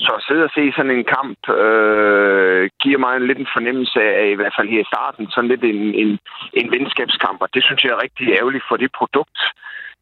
[0.03, 3.99] Så at sidde og se sådan en kamp øh, giver mig en lidt en fornemmelse
[4.21, 6.11] af, i hvert fald her i starten, sådan lidt en, en,
[6.59, 9.39] en venskabskamp, og det synes jeg er rigtig ærgerligt for det produkt.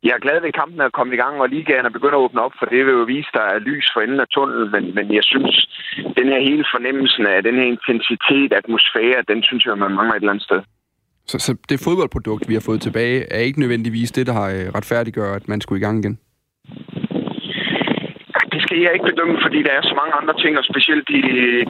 [0.04, 2.24] Jeg er glad ved, at kampen er kommet i gang, og ligaen er begyndt at
[2.26, 4.72] åbne op, for det vil jo vise, at der er lys for enden af tunnelen,
[4.72, 5.56] men, men jeg synes,
[6.20, 10.22] den her hele fornemmelsen af den her intensitet, atmosfære, den synes jeg, man mangler et
[10.24, 10.62] eller andet sted.
[11.32, 14.68] Så, så det fodboldprodukt, vi har fået tilbage, er ikke nødvendigvis det, der har øh,
[14.78, 16.20] retfærdiggjort, at man skulle i gang igen?
[18.76, 21.20] Kan jeg ikke bedømme, fordi der er så mange andre ting, og specielt de,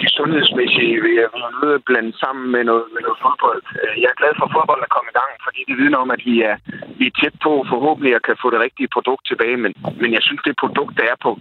[0.01, 1.29] de sundhedsmæssige vil jeg
[1.63, 3.61] nødt blande sammen med noget, med noget fodbold.
[3.81, 6.11] Øh, jeg er glad for, at fodbold er kommet i gang, fordi det vidner om,
[6.15, 6.55] at vi er,
[6.99, 10.23] vi er tæt på forhåbentlig at kan få det rigtige produkt tilbage, men, men jeg
[10.27, 11.31] synes, det produkt, der er på,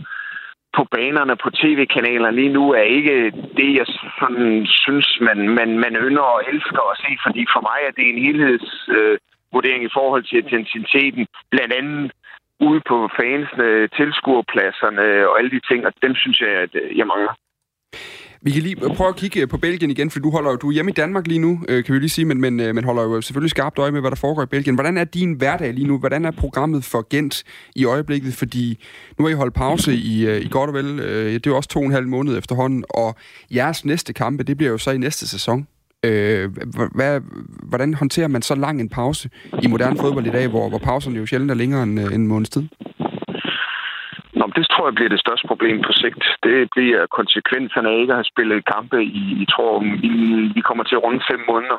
[0.77, 3.17] på banerne på tv-kanalerne lige nu, er ikke
[3.59, 3.87] det, jeg
[4.21, 4.49] sådan
[4.85, 8.25] synes, man, man, man ynder og elsker at se, fordi for mig er det en
[8.27, 12.13] helhedsvurdering øh, i forhold til intensiteten, blandt andet
[12.61, 17.07] ude på fansene, tilskuerpladserne og alle de ting, og dem synes jeg, at øh, jeg
[17.07, 17.35] mangler.
[18.43, 20.73] Vi kan lige prøve at kigge på Belgien igen, for du holder jo du er
[20.73, 23.03] hjemme i Danmark lige nu, øh, kan vi lige sige, men, men, øh, men holder
[23.03, 24.75] jo selvfølgelig skarpt øje med, hvad der foregår i Belgien.
[24.75, 25.99] Hvordan er din hverdag lige nu?
[25.99, 27.45] Hvordan er programmet for Gent
[27.77, 28.35] i øjeblikket?
[28.35, 28.85] Fordi
[29.19, 31.79] nu har I holdt pause i, i godt og vel, det er jo også to
[31.79, 33.17] og en halv måned efterhånden, og
[33.55, 35.67] jeres næste kampe, det bliver jo så i næste sæson.
[36.07, 36.45] Øh,
[36.99, 37.21] hvad,
[37.71, 39.31] hvordan håndterer man så lang en pause
[39.63, 42.27] i moderne fodbold i dag, hvor, hvor pauserne jo sjældent er længere end øh, en
[42.27, 42.65] måneds tid?
[44.39, 46.25] Nå, det tror jeg bliver det største problem på sigt.
[46.43, 50.11] Det bliver konsekvenserne af ikke at have spillet kampe i, i tror, vi,
[50.57, 51.79] vi kommer til at runde fem måneder.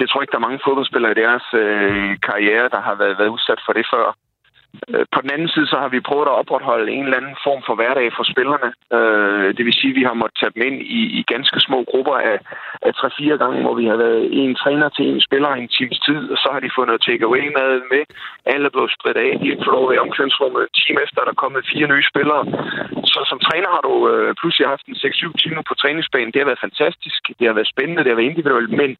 [0.00, 3.18] Det tror jeg ikke, der er mange fodboldspillere i deres øh, karriere, der har været,
[3.18, 4.06] været udsat for det før.
[4.92, 7.60] Øh, på den anden side, så har vi prøvet at opretholde en eller anden form
[7.66, 8.68] for hverdag for spillerne.
[8.96, 11.78] Øh, det vil sige, at vi har måttet tage dem ind i, i ganske små
[11.90, 12.38] grupper af,
[12.86, 15.98] af 3-4 gange, hvor vi har været en træner til en spiller i en times
[16.06, 18.02] tid, og så har de fået noget takeaway-mad med.
[18.52, 19.30] Alle er blevet spredt af.
[19.42, 22.42] De har fået lov i omklædningsrummet en time efter, der er kommet fire nye spillere.
[23.12, 26.32] Så som træner har du øh, pludselig haft en 6-7 timer på træningsbanen.
[26.32, 27.20] Det har været fantastisk.
[27.38, 28.02] Det har været spændende.
[28.02, 28.72] Det har været individuelt.
[28.80, 28.90] Men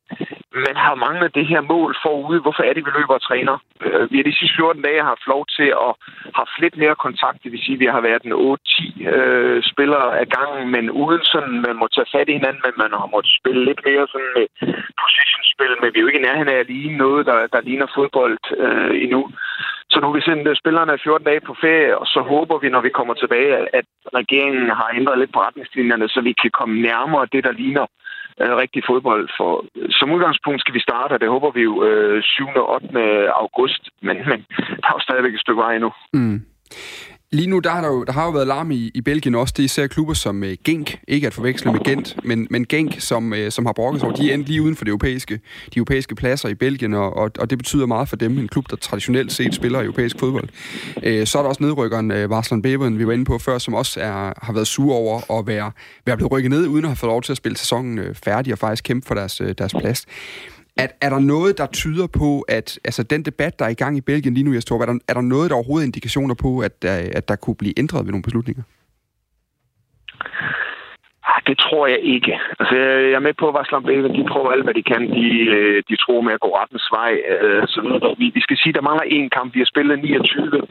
[0.66, 2.40] man har manglet det her mål forude.
[2.44, 3.56] Hvorfor er det, vi løber og træner?
[3.84, 5.92] Øh, vi har de sidste 14 dage haft lov til at
[6.36, 7.42] have lidt mere kontakt.
[7.42, 11.22] Det vil sige, at vi har været en 8-10 øh, spillere af gangen, men uden
[11.32, 14.32] sådan, man må tage fat i hinanden, men man har måttet spille lidt mere sådan
[14.36, 14.46] med
[15.02, 17.86] positionsspil, men vi er jo ikke i nærheden af at ligne noget, der, der ligner
[17.96, 19.20] fodbold øh, endnu.
[19.90, 22.68] Så nu har vi sendt øh, spillerne 14 dage på ferie, og så håber vi,
[22.68, 23.86] når vi kommer tilbage, at
[24.18, 28.05] regeringen har ændret lidt på retningslinjerne, så vi kan komme nærmere det, der ligner øh,
[28.42, 29.28] Øh, rigtig fodbold.
[29.38, 29.50] For
[29.98, 32.46] som udgangspunkt skal vi starte, og det håber vi jo øh, 7.
[32.56, 33.32] og 8.
[33.42, 34.38] august, men, men
[34.80, 35.92] der er jo stadigvæk et stykke vej endnu.
[36.12, 36.38] Mm.
[37.36, 39.54] Lige nu, der har, der, jo, der har jo været larm i, i Belgien også.
[39.56, 43.00] Det er især klubber som uh, Genk, ikke at forveksle med Gent, men, men Genk,
[43.00, 44.16] som, uh, som har brokket sig over.
[44.16, 47.30] De er endt lige uden for de europæiske, de europæiske pladser i Belgien, og, og,
[47.38, 48.38] og det betyder meget for dem.
[48.38, 50.48] En klub, der traditionelt set spiller europæisk fodbold.
[50.96, 53.74] Uh, så er der også nedrykkeren uh, Varslan Beveren, vi var inde på før, som
[53.74, 55.72] også er, har været sur over at være,
[56.06, 58.52] være blevet rykket ned, uden at have fået lov til at spille sæsonen uh, færdig
[58.52, 60.06] og faktisk kæmpe for deres, uh, deres plads.
[60.76, 63.96] Er, er der noget, der tyder på, at altså, den debat, der er i gang
[63.96, 66.58] i Belgien lige nu, jeg tror, er der, er der noget, der overhovedet indikationer på,
[66.58, 68.62] at, øh, at der kunne blive ændret ved nogle beslutninger?
[71.48, 72.32] Det tror jeg ikke.
[72.60, 72.74] Altså,
[73.12, 73.84] jeg er med på, at Varslam
[74.18, 75.02] de prøver alt, hvad de kan.
[75.18, 75.26] De,
[75.56, 77.12] øh, de tror med at gå rettens vej.
[77.32, 78.14] Øh, så.
[78.18, 79.54] Vi, vi skal sige, at der mangler én kamp.
[79.54, 80.62] Vi har spillet 29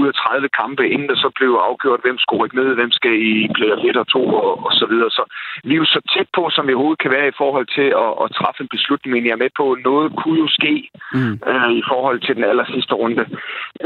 [0.00, 3.14] ud af 30 kampe, inden der så blev afgjort, hvem skulle rykke ned, hvem skal
[3.30, 5.10] i player 1 og 2 og, og så videre.
[5.18, 5.22] Så
[5.64, 8.12] vi er jo så tæt på, som vi overhovedet kan være i forhold til at,
[8.22, 9.10] at træffe en beslutning.
[9.12, 10.74] Men jeg er med på, at noget kunne jo ske
[11.16, 11.34] mm.
[11.50, 13.24] øh, i forhold til den aller sidste runde.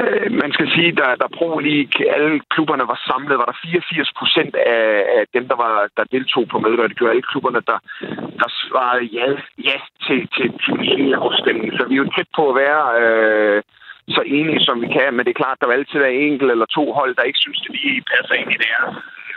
[0.01, 3.57] Øh, man skal sige, at der, der Pro League, alle klubberne var samlet, var der
[3.63, 4.85] 84 procent af,
[5.19, 6.87] af dem, der var der deltog på medgør.
[6.87, 7.79] Det gjorde alle klubberne, der,
[8.41, 9.27] der svarede ja,
[9.69, 11.73] ja til, til, til en afstemning.
[11.77, 12.83] Så vi er jo tæt på at være...
[13.03, 13.63] Øh,
[14.09, 15.15] så enige, som vi kan.
[15.15, 17.61] Men det er klart, der vil altid være enkelt eller to hold, der ikke synes,
[17.61, 18.85] det lige passer ind i det her.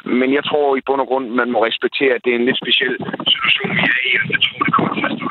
[0.04, 2.62] Men jeg tror i bund og grund, man må respektere, at det er en lidt
[2.64, 2.96] speciel
[3.34, 4.12] situation, vi er i.
[4.34, 5.28] Jeg tror, det kommer til at stå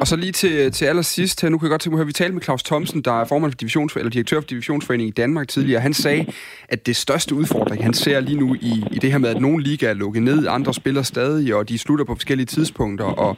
[0.00, 2.12] og så lige til, til allersidst her, nu kan jeg godt tænke mig at vi
[2.12, 5.48] talte med Claus Thomsen, der er formand for divisions, eller direktør for Divisionsforeningen i Danmark
[5.48, 5.80] tidligere.
[5.80, 6.26] Han sagde,
[6.68, 9.64] at det største udfordring, han ser lige nu i, i det her med, at nogle
[9.64, 13.36] ligaer er lukket ned, andre spiller stadig, og de slutter på forskellige tidspunkter, og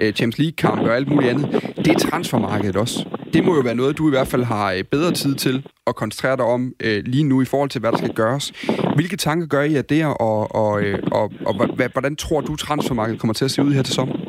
[0.00, 3.04] øh, Champions League-kampe og alt muligt andet, det er transfermarkedet også.
[3.32, 5.96] Det må jo være noget, du i hvert fald har øh, bedre tid til at
[5.96, 8.52] koncentrere dig om øh, lige nu i forhold til, hvad der skal gøres.
[8.94, 12.56] Hvilke tanker gør I af det, og, og, øh, og, og, og hvordan tror du,
[12.56, 14.27] transfermarkedet kommer til at se ud her til sommer?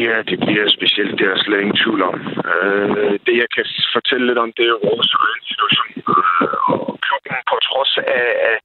[0.00, 2.16] Bliver, det bliver specielt, det er der slet ingen tvivl om.
[2.52, 3.64] Øh, det, jeg kan
[3.96, 5.90] fortælle lidt om, det er vores egen situation.
[6.12, 8.56] Øh, og klubben, på trods af, af,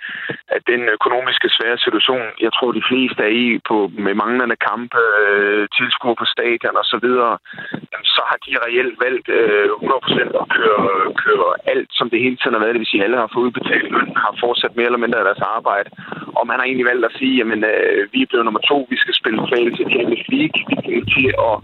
[0.55, 5.01] af den økonomiske svære situation, jeg tror, de fleste er i på, med manglende kampe,
[5.23, 7.33] øh, tilskuer på stadion og så videre,
[8.15, 10.83] så har de reelt valgt øh, 100% at køre,
[11.25, 12.75] køre alt, som det hele tiden har været.
[12.75, 15.27] Det vil sige, at alle har fået udbetalt løn, har fortsat mere eller mindre af
[15.29, 15.89] deres arbejde.
[16.39, 18.97] Og man har egentlig valgt at sige, at øh, vi er blevet nummer to, vi
[19.03, 20.57] skal spille kval til Champions League,
[21.15, 21.55] vi til at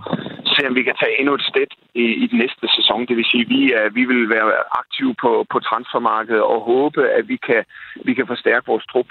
[0.53, 3.05] se, om vi kan tage endnu et skridt i, i den næste sæson.
[3.07, 4.49] Det vil sige, at vi, er, vi vil være
[4.81, 7.61] aktive på, på transfermarkedet og håbe, at vi kan,
[8.07, 9.09] vi kan forstærke vores trup.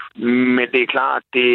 [0.57, 1.47] Men det er klart, det,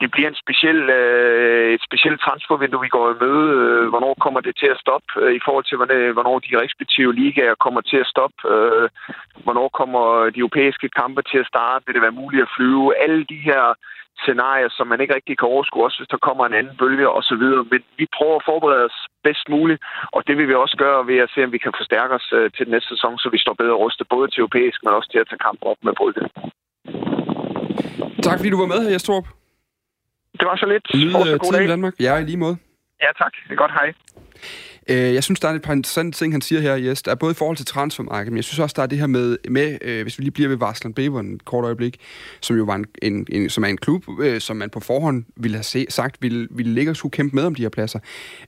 [0.00, 3.46] det bliver en speciel, øh, et specielt transfervindue, vi går i møde.
[3.58, 5.76] Øh, hvornår kommer det til at stoppe øh, i forhold til,
[6.16, 8.38] hvornår de respektive ligaer kommer til at stoppe?
[8.54, 8.88] Øh,
[9.44, 11.84] hvornår kommer de europæiske kampe til at starte?
[11.86, 12.96] Vil det være muligt at flyve?
[13.04, 13.64] Alle de her
[14.24, 17.44] scenarier, som man ikke rigtig kan overskue, også hvis der kommer en anden bølge osv.
[17.72, 19.80] Men vi prøver at forberede os bedst muligt,
[20.16, 22.50] og det vil vi også gøre ved at se, om vi kan forstærke os øh,
[22.54, 25.18] til den næste sæson, så vi står bedre rustet både til europæisk, men også til
[25.22, 26.22] at tage kampen op med Brygge.
[28.26, 29.26] Tak fordi du var med her, Jestrup.
[30.38, 30.86] Det var så lidt.
[30.94, 31.94] Nyd tid i Danmark.
[32.00, 32.56] Ja, i lige måde.
[33.02, 33.32] Ja, tak.
[33.44, 33.72] Det er godt.
[33.72, 33.88] Hej.
[34.90, 37.02] Øh, jeg synes, der er et par interessante ting, han siger her, Jes.
[37.02, 39.06] Der er både i forhold til transfermarkedet, men jeg synes også, der er det her
[39.06, 41.96] med, med øh, hvis vi lige bliver ved Varsland Beveren et kort øjeblik,
[42.40, 45.24] som jo var en, en, en, som er en klub, øh, som man på forhånd
[45.36, 47.98] ville have se, sagt, ville, ville ligge og skulle kæmpe med om de her pladser.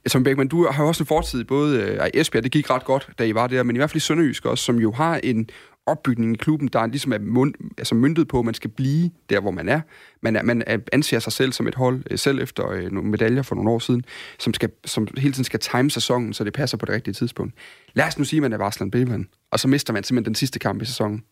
[0.06, 2.84] Som Bækman, du har jo også en fortid, både øh, i Esbjerg, det gik ret
[2.84, 5.20] godt, da I var der, men i hvert fald i Sønderjysk også, som jo har
[5.22, 5.50] en
[5.86, 9.40] opbygning i klubben, der ligesom er mund, altså myndet på, at man skal blive der,
[9.40, 9.80] hvor man er.
[10.22, 10.62] Man, er, man
[10.92, 13.78] anser sig selv som et hold, øh, selv efter øh, nogle medaljer for nogle år
[13.78, 14.04] siden,
[14.38, 17.54] som, skal, som hele tiden skal time sæsonen, så det passer på det rigtige tidspunkt.
[17.94, 20.34] Lad os nu sige, at man er Varsland Bevan, og så mister man simpelthen den
[20.34, 21.24] sidste kamp i sæsonen.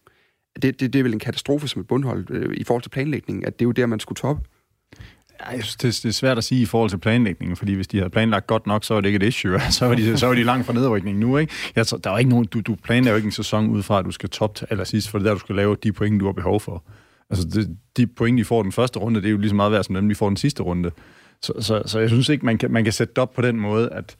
[0.62, 3.44] Det, det, det er vel en katastrofe som et bundhold øh, i forhold til planlægningen,
[3.44, 4.42] at det er jo der, man skulle toppe.
[5.40, 7.88] Ja, jeg synes, det, det er svært at sige i forhold til planlægningen, fordi hvis
[7.88, 9.60] de havde planlagt godt nok, så var det ikke et issue.
[9.70, 11.36] så var de, så var de langt fra nedrykningen nu.
[11.36, 11.52] Ikke?
[11.76, 13.98] Jeg tror, der er ikke nogen, du, du planlægger jo ikke en sæson ud fra,
[13.98, 16.20] at du skal top til allersidst, for det er der, du skal lave de point,
[16.20, 16.84] du har behov for.
[17.30, 19.72] Altså, det, de point, de får den første runde, det er jo lige så meget
[19.72, 20.90] værd som dem, de får den sidste runde.
[21.42, 23.60] Så, så, så jeg synes ikke, man kan, man kan sætte det op på den
[23.60, 24.16] måde, at,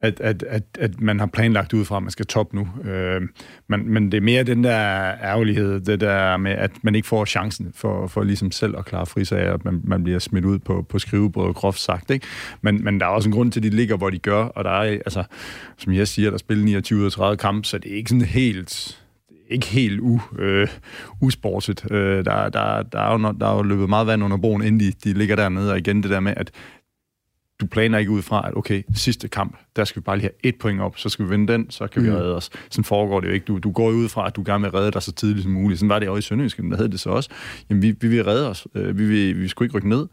[0.00, 2.68] at, at, at, at man har planlagt ud fra, at man skal top nu.
[2.84, 3.22] Øh,
[3.68, 4.78] men, men det er mere den der
[5.22, 9.06] ærgerlighed, det der med, at man ikke får chancen for, for ligesom selv at klare
[9.06, 12.10] frisager, at man, man bliver smidt ud på, på skrivebordet, groft sagt.
[12.10, 12.26] Ikke?
[12.60, 14.64] Men, men der er også en grund til, at de ligger, hvor de gør, og
[14.64, 15.24] der er, altså,
[15.76, 19.02] som jeg siger, der spiller 29 30 kampe, så det er ikke sådan helt
[19.50, 20.68] ikke helt u, øh,
[21.20, 21.90] usportet.
[21.90, 24.80] Øh, der, der, der, er jo, der er jo løbet meget vand under broen, inden
[24.80, 26.50] de, de ligger dernede, og igen det der med, at
[27.60, 30.32] du planer ikke ud fra, at okay, sidste kamp, der skal vi bare lige have
[30.42, 32.08] et point op, så skal vi vinde den, så kan mm.
[32.08, 32.50] vi redde os.
[32.70, 33.44] Sådan foregår det jo ikke.
[33.44, 35.78] Du, du går ud fra, at du gerne vil redde dig så tidligt som muligt.
[35.78, 37.30] Sådan var det også i Sønderjysk, men der hed det så også.
[37.70, 38.66] Jamen, vi, vi vil redde os.
[38.74, 40.06] Øh, vi, vil, vi skulle ikke rykke ned,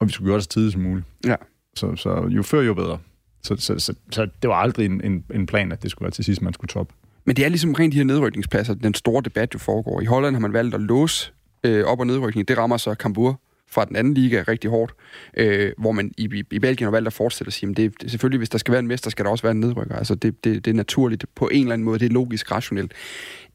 [0.00, 1.06] og vi skulle gøre det så tidligt som muligt.
[1.26, 1.36] Ja.
[1.74, 2.98] Så, så jo før, jo bedre.
[3.42, 6.10] Så, så, så, så det var aldrig en, en, en plan, at det skulle være
[6.10, 6.92] til sidst, man skulle top.
[7.24, 10.00] Men det er ligesom rent de her nedrykningspladser, den store debat jo foregår.
[10.00, 11.32] I Holland har man valgt at låse
[11.64, 12.48] øh, op- og nedrykning.
[12.48, 13.40] Det rammer så Kambur
[13.72, 14.92] fra den anden liga rigtig hårdt,
[15.36, 18.02] øh, hvor man i, i, i Belgien har valgt at fortsætte at sige, at det,
[18.02, 19.96] det, selvfølgelig, hvis der skal være en mester, skal der også være en nedrykker.
[19.96, 22.92] Altså, det, det, det er naturligt på en eller anden måde, det er logisk, rationelt.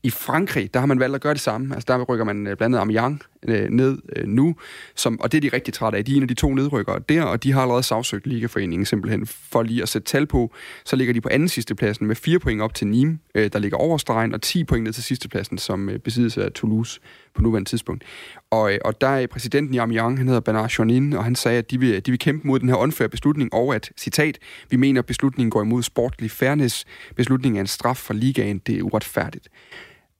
[0.07, 1.75] I Frankrig, der har man valgt at gøre det samme.
[1.75, 4.55] Altså, der rykker man øh, blandt andet Amiens øh, ned øh, nu,
[4.95, 6.05] som, og det er de rigtig trætte af.
[6.05, 9.27] De er en af de to nedrykkere der, og de har allerede sagsøgt Ligaforeningen simpelthen
[9.27, 10.53] for lige at sætte tal på.
[10.85, 13.59] Så ligger de på anden sidste pladsen med fire point op til Nîmes, øh, der
[13.59, 16.99] ligger over stregen, og 10 point ned til sidste pladsen, som øh, besiddes af Toulouse
[17.35, 18.03] på nuværende tidspunkt.
[18.51, 21.57] Og, øh, og der er præsidenten i Amiens, han hedder Bernard Chonin, og han sagde,
[21.57, 24.37] at de vil, de vil kæmpe mod den her unfair beslutning, og at, citat,
[24.69, 26.85] vi mener, at beslutningen går imod sportlig fairness.
[27.15, 29.47] Beslutningen er en straf for ligaen, det er uretfærdigt.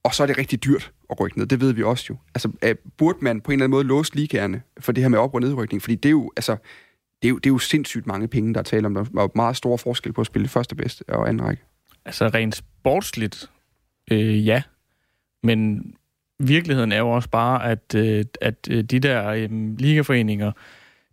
[0.08, 2.18] Og så er det rigtig dyrt at rykke ned, det ved vi også jo.
[2.36, 5.20] Altså, øh, burde man på en eller anden måde låse ligaerne for det her med
[5.20, 5.82] op- og nedrykning?
[5.82, 6.52] Fordi det er jo, altså,
[7.22, 8.94] det er jo, det er jo sindssygt mange penge, der er tale om.
[8.94, 11.64] Der er meget store forskel på at spille første bedste og anden række.
[12.06, 13.50] Altså rent sportsligt,
[14.12, 14.62] øh, ja.
[15.44, 15.92] Men
[16.40, 20.52] virkeligheden er jo også bare, at, øh, at øh, de der øh, ligaforeninger,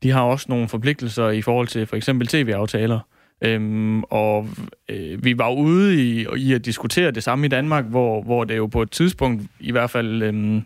[0.02, 3.00] de har også nogle forpligtelser i forhold til for eksempel tv-aftaler.
[3.42, 4.48] Øhm, og
[4.88, 8.56] øh, vi var ude i, i at diskutere det samme i Danmark, hvor, hvor det
[8.56, 10.62] jo på et tidspunkt i hvert fald øhm,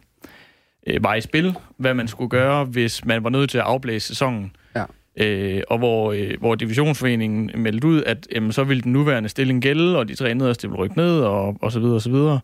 [0.87, 4.07] øh, var i spil, hvad man skulle gøre, hvis man var nødt til at afblæse
[4.07, 4.57] sæsonen.
[4.77, 4.85] Ja.
[5.21, 9.63] Øh, og hvor, øh, hvor divisionsforeningen meldte ud, at jamen, så ville den nuværende stilling
[9.63, 12.41] gælde, og de tre nederste ville rykke ned, og, og så videre, og så videre.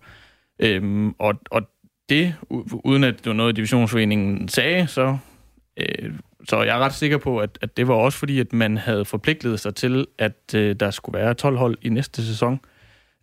[0.59, 1.63] Øhm, og, og
[2.09, 2.35] det,
[2.85, 5.17] uden at det var noget, divisionsforeningen sagde, så,
[5.77, 6.11] øh,
[6.49, 9.05] så jeg er ret sikker på, at, at det var også fordi, at man havde
[9.05, 12.61] forpligtet sig til, at øh, der skulle være 12 hold i næste sæson.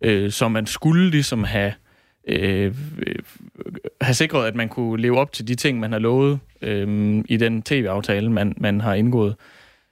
[0.04, 1.72] Øh, så man skulle ligesom have,
[2.28, 2.74] øh,
[4.00, 7.36] have sikret, at man kunne leve op til de ting, man har lovet øh, i
[7.36, 9.34] den tv-aftale, man, man har indgået.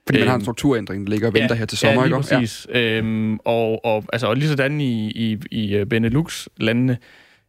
[0.06, 2.16] Fordi man har en strukturændring, der ligger og venter ja, her til sommer, ja, ikke?
[2.16, 2.66] lige præcis.
[2.74, 2.98] Ja.
[2.98, 6.98] Øhm, og, og, altså, og lige sådan i, i, i Benelux-landene,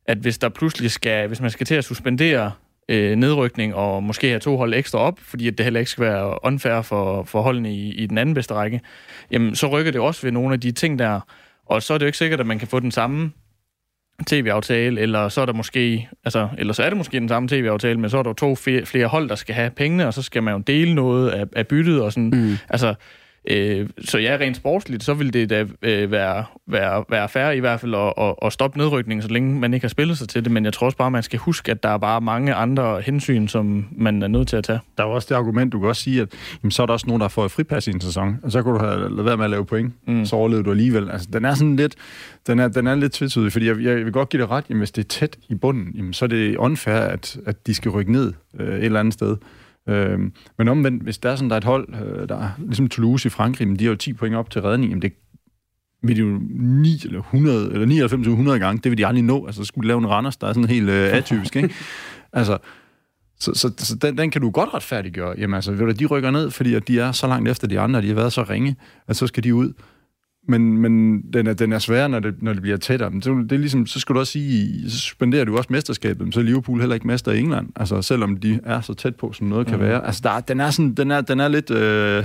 [0.06, 2.52] at hvis der pludselig skal, hvis man skal til at suspendere
[2.92, 6.04] øh, nedrykning og måske have to hold ekstra op, fordi at det heller ikke skal
[6.04, 8.82] være unfair for, for holdene i, i den anden bedste række,
[9.32, 11.20] jamen så rykker det også ved nogle af de ting der.
[11.66, 13.32] Og så er det jo ikke sikkert, at man kan få den samme
[14.28, 18.00] tv-aftale, eller så er der måske, altså, eller så er det måske den samme tv-aftale,
[18.00, 20.54] men så er der to flere hold, der skal have pengene, og så skal man
[20.54, 22.30] jo dele noget af, af byttet og sådan.
[22.30, 22.58] Mm.
[22.70, 22.94] Altså,
[23.50, 27.60] Øh, så ja, rent sportsligt, så vil det da øh, være, være, være færre i
[27.60, 30.44] hvert fald at, at, at stoppe nedrykningen, så længe man ikke har spillet sig til
[30.44, 30.52] det.
[30.52, 33.48] Men jeg tror også bare, man skal huske, at der er bare mange andre hensyn,
[33.48, 34.80] som man er nødt til at tage.
[34.98, 36.30] Der er jo også det argument, du kan også sige, at
[36.64, 38.64] jamen, så er der også nogen, der får et fripas i en sæson, og så
[38.64, 39.94] kan du have lavet være med at lave point.
[40.08, 40.26] Mm.
[40.26, 41.12] Så overlevede du alligevel.
[41.12, 41.96] Altså, den er sådan lidt,
[42.48, 44.80] den er, den er lidt tvetydig, fordi jeg, jeg vil godt give det ret, jamen,
[44.80, 47.92] hvis det er tæt i bunden, jamen, så er det unfair, at, at de skal
[47.92, 49.38] rykke ned øh, et eller andet sted.
[49.90, 50.20] Øh,
[50.58, 53.28] men omvendt, hvis der er sådan, der er et hold, øh, der er ligesom Toulouse
[53.28, 55.14] i Frankrig, men de har jo 10 point op til redning, jamen det
[56.04, 59.24] vil de jo 9 eller 100, eller 99 eller 100 gange, det vil de aldrig
[59.24, 59.46] nå.
[59.46, 61.74] Altså, så skulle de lave en Randers, der er sådan helt øh, atypisk, ikke?
[62.34, 62.58] Altså,
[63.40, 65.36] så, så, så den, den kan du godt retfærdiggøre.
[65.38, 67.80] Jamen altså, ved du, de rykker ned, fordi at de er så langt efter de
[67.80, 68.76] andre, og de har været så ringe,
[69.08, 69.74] at så skal de ud
[70.48, 73.10] men, men den, er, den er svær, når det, når det bliver tættere.
[73.10, 76.34] Men det, det er ligesom, så skal du også sige, så suspenderer du også mesterskabet,
[76.34, 79.34] så er Liverpool heller ikke mester i England, altså selvom de er så tæt på,
[79.34, 79.84] som noget kan mm.
[79.84, 80.06] være.
[80.06, 82.24] Altså der, den, er sådan, den, er, den er lidt øh,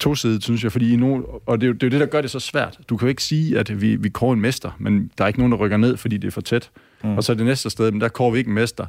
[0.00, 2.06] tosidig, synes jeg, fordi i nogen, og det er, jo, det er jo det, der
[2.06, 2.78] gør det så svært.
[2.88, 5.40] Du kan jo ikke sige, at vi, vi kårer en mester, men der er ikke
[5.40, 6.70] nogen, der rykker ned, fordi det er for tæt.
[7.04, 7.16] Mm.
[7.16, 8.86] Og så er det næste sted, men der kårer vi ikke en mester.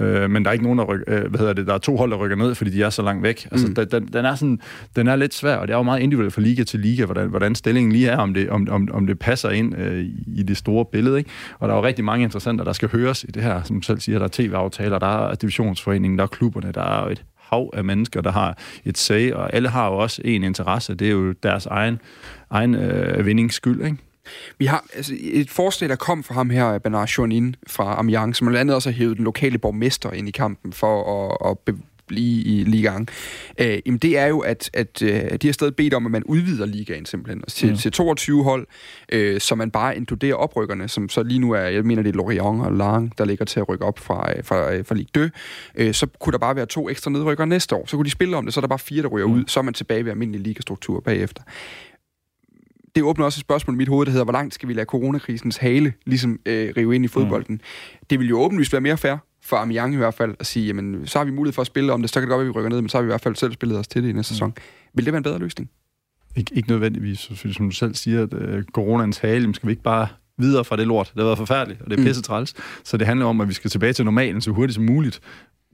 [0.00, 1.96] Øh, men der er ikke nogen, der rykker, øh, hvad hedder det, der er to
[1.96, 3.48] hold, der rykker ned, fordi de er så langt væk.
[3.50, 3.74] Altså, mm.
[3.74, 4.60] den, den, er sådan,
[4.96, 7.28] den er lidt svær, og det er jo meget individuelt fra liga til liga, hvordan,
[7.28, 10.56] hvordan stillingen lige er, om det, om, om, om det passer ind øh, i det
[10.56, 11.18] store billede.
[11.18, 11.30] Ikke?
[11.58, 14.00] Og der er jo rigtig mange interessenter, der skal høres i det her, som selv
[14.00, 17.84] siger, der er tv-aftaler, der er divisionsforeningen, der er klubberne, der er et hav af
[17.84, 21.32] mennesker, der har et sag, og alle har jo også en interesse, det er jo
[21.32, 22.00] deres egen,
[22.50, 23.96] egen øh, vindingsskyld, ikke?
[24.58, 28.46] Vi har altså, et forslag, der kom fra ham her, Bernard Journin fra Amiens, som
[28.46, 31.74] blandt andet også har hævet den lokale borgmester ind i kampen for at, at
[32.06, 33.08] blive i ligaen,
[33.58, 36.24] øh, jamen det er jo, at, at øh, de har stadig bedt om, at man
[36.24, 37.76] udvider ligaen simpelthen til, mm.
[37.76, 38.66] til 22 hold,
[39.12, 42.16] øh, så man bare inkluderer oprykkerne, som så lige nu er, jeg mener det er
[42.16, 45.28] Lorient og Lang, der ligger til at rykke op fra, øh, fra, øh, fra Ligue
[45.28, 45.34] 2.
[45.74, 47.86] Øh, så kunne der bare være to ekstra nedrykkere næste år.
[47.86, 49.32] Så kunne de spille om det, så er der bare fire, der ryger mm.
[49.32, 49.44] ud.
[49.46, 51.42] Så er man tilbage ved almindelig ligastruktur bagefter
[52.94, 54.86] det åbner også et spørgsmål i mit hoved, der hedder, hvor langt skal vi lade
[54.86, 57.54] coronakrisens hale ligesom øh, rive ind i fodbolden?
[57.54, 57.60] Mm.
[58.10, 61.06] Det vil jo åbenlyst være mere fair for Amiens i hvert fald, at sige, jamen,
[61.06, 62.54] så har vi mulighed for at spille om det, så kan det godt være, at
[62.54, 64.08] vi rykker ned, men så har vi i hvert fald selv spillet os til det
[64.08, 64.34] i næste mm.
[64.34, 64.54] sæson.
[64.94, 65.70] Vil det være en bedre løsning?
[66.38, 70.08] Ik- ikke nødvendigvis, som du selv siger, at øh, coronans hale, skal vi ikke bare
[70.38, 71.06] videre fra det lort.
[71.06, 72.06] Det har været forfærdeligt, og det er mm.
[72.06, 72.54] pisse træls.
[72.84, 75.20] Så det handler om, at vi skal tilbage til normalen så hurtigt som muligt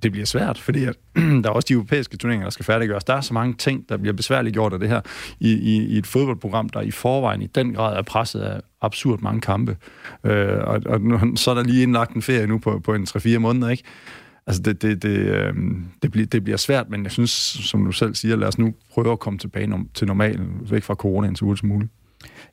[0.03, 0.97] det bliver svært, fordi at,
[1.43, 3.05] der er også de europæiske turneringer, der skal færdiggøres.
[3.05, 5.01] Der er så mange ting, der bliver besværligt gjort af det her
[5.41, 9.21] i, i, i et fodboldprogram, der i forvejen i den grad er presset af absurd
[9.21, 9.77] mange kampe.
[10.25, 13.07] Øh, og, og nu, så er der lige indlagt en ferie nu på, på en
[13.11, 13.85] 3-4 måneder, ikke?
[14.47, 15.55] Altså, det, det, det, øh,
[16.03, 17.31] det, bliver, det bliver svært, men jeg synes,
[17.65, 20.95] som du selv siger, lad os nu prøve at komme tilbage til normalen, væk fra
[20.95, 21.93] coronaen så hurtigt som muligt.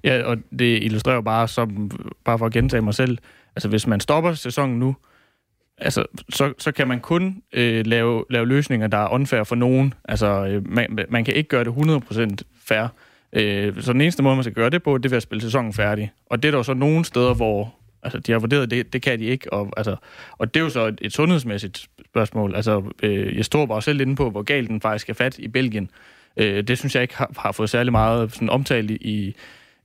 [0.04, 1.91] Ja, og det illustrerer bare, som,
[2.26, 3.18] bare for at gentage mig selv,
[3.56, 4.95] altså hvis man stopper sæsonen nu,
[5.78, 9.93] altså, så, så kan man kun øh, lave, lave løsninger, der er unfair for nogen.
[10.05, 12.88] Altså, øh, man, man kan ikke gøre det 100% fair.
[13.34, 15.41] Øh, så den eneste måde, man skal gøre det på, det er ved at spille
[15.41, 16.11] sæsonen færdig.
[16.25, 19.01] Og det er der jo så nogle steder, hvor altså, de har vurderet, det, det
[19.01, 19.53] kan de ikke.
[19.53, 19.95] Og, altså,
[20.32, 22.55] og det er jo så et, et sundhedsmæssigt spørgsmål.
[22.55, 25.47] Altså, øh, jeg står bare selv inde på, hvor galt den faktisk er fat i
[25.47, 25.89] Belgien.
[26.38, 29.36] Øh, det synes jeg ikke har, har fået særlig meget sådan, omtale i,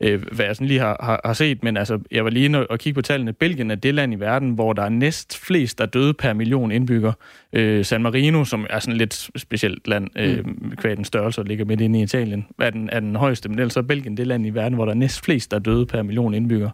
[0.03, 2.67] øh, hvad jeg sådan lige har, har, har set, men altså, jeg var lige inde
[2.67, 3.33] og kigge på tallene.
[3.33, 6.73] Belgien er det land i verden, hvor der er næst flest, der døde per million
[6.73, 7.13] indbygger.
[7.53, 10.73] Øh, San Marino, som er sådan lidt specielt land, øh, mm.
[10.77, 13.59] kvad den størrelse og ligger midt inde i Italien, er den, er den højeste, men
[13.59, 16.03] ellers er Belgien det land i verden, hvor der er næst flest, der døde per
[16.03, 16.71] million indbygger.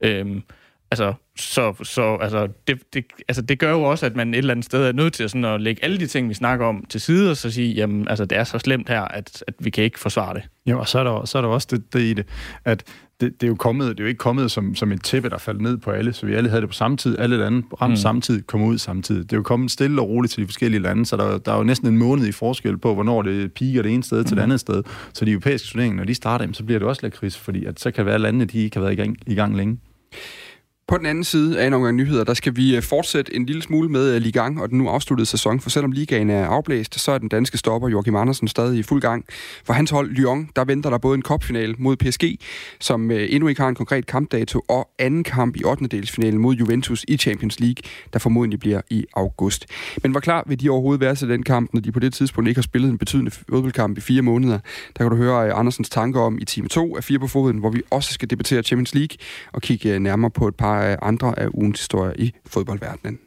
[0.00, 0.26] Øh,
[0.90, 4.50] altså, så, så altså, det, det, altså, det gør jo også, at man et eller
[4.50, 7.00] andet sted er nødt til sådan at lægge alle de ting, vi snakker om, til
[7.00, 9.84] side, og så sige, jamen, altså, det er så slemt her, at, at vi kan
[9.84, 10.42] ikke forsvare det.
[10.66, 12.26] Ja, og så er der, så er der også det, det i det,
[12.64, 12.84] at
[13.20, 15.38] det, det, er jo kommet, det er jo ikke kommet som, som et tæppe, der
[15.38, 17.92] faldt ned på alle, så vi alle havde det på samme tid, alle lande ramte
[17.92, 17.96] mm.
[17.96, 19.22] samtidig, kom ud samtidig.
[19.22, 21.56] Det er jo kommet stille og roligt til de forskellige lande, så der, der er
[21.56, 24.24] jo næsten en måned i forskel på, hvornår det piker det ene sted mm.
[24.24, 24.82] til det andet sted.
[25.12, 27.90] Så de europæiske turneringer, når de starter, så bliver det også lakrids, fordi at så
[27.90, 29.78] kan være, landene de ikke har været i gang, i gang længe.
[30.86, 33.62] På den anden side af en omgang nyheder, der skal vi øh, fortsætte en lille
[33.62, 37.12] smule med øh, Ligang og den nu afsluttede sæson, for selvom ligaen er afblæst, så
[37.12, 39.24] er den danske stopper Joachim Andersen stadig i fuld gang.
[39.64, 42.24] For hans hold Lyon, der venter der både en kopfinal mod PSG,
[42.80, 45.86] som øh, endnu ikke har en konkret kampdato, og anden kamp i 8.
[45.86, 47.82] delsfinalen mod Juventus i Champions League,
[48.12, 49.66] der formodentlig bliver i august.
[50.02, 52.48] Men hvor klar vil de overhovedet være til den kamp, når de på det tidspunkt
[52.48, 54.58] ikke har spillet en betydende fodboldkamp i fire måneder?
[54.98, 57.70] Der kan du høre Andersens tanker om i time 2 af Fire på Foden, hvor
[57.70, 59.16] vi også skal debattere Champions League
[59.52, 63.18] og kigge nærmere på et par Øh, andre af ugens historier i fodboldverdenen.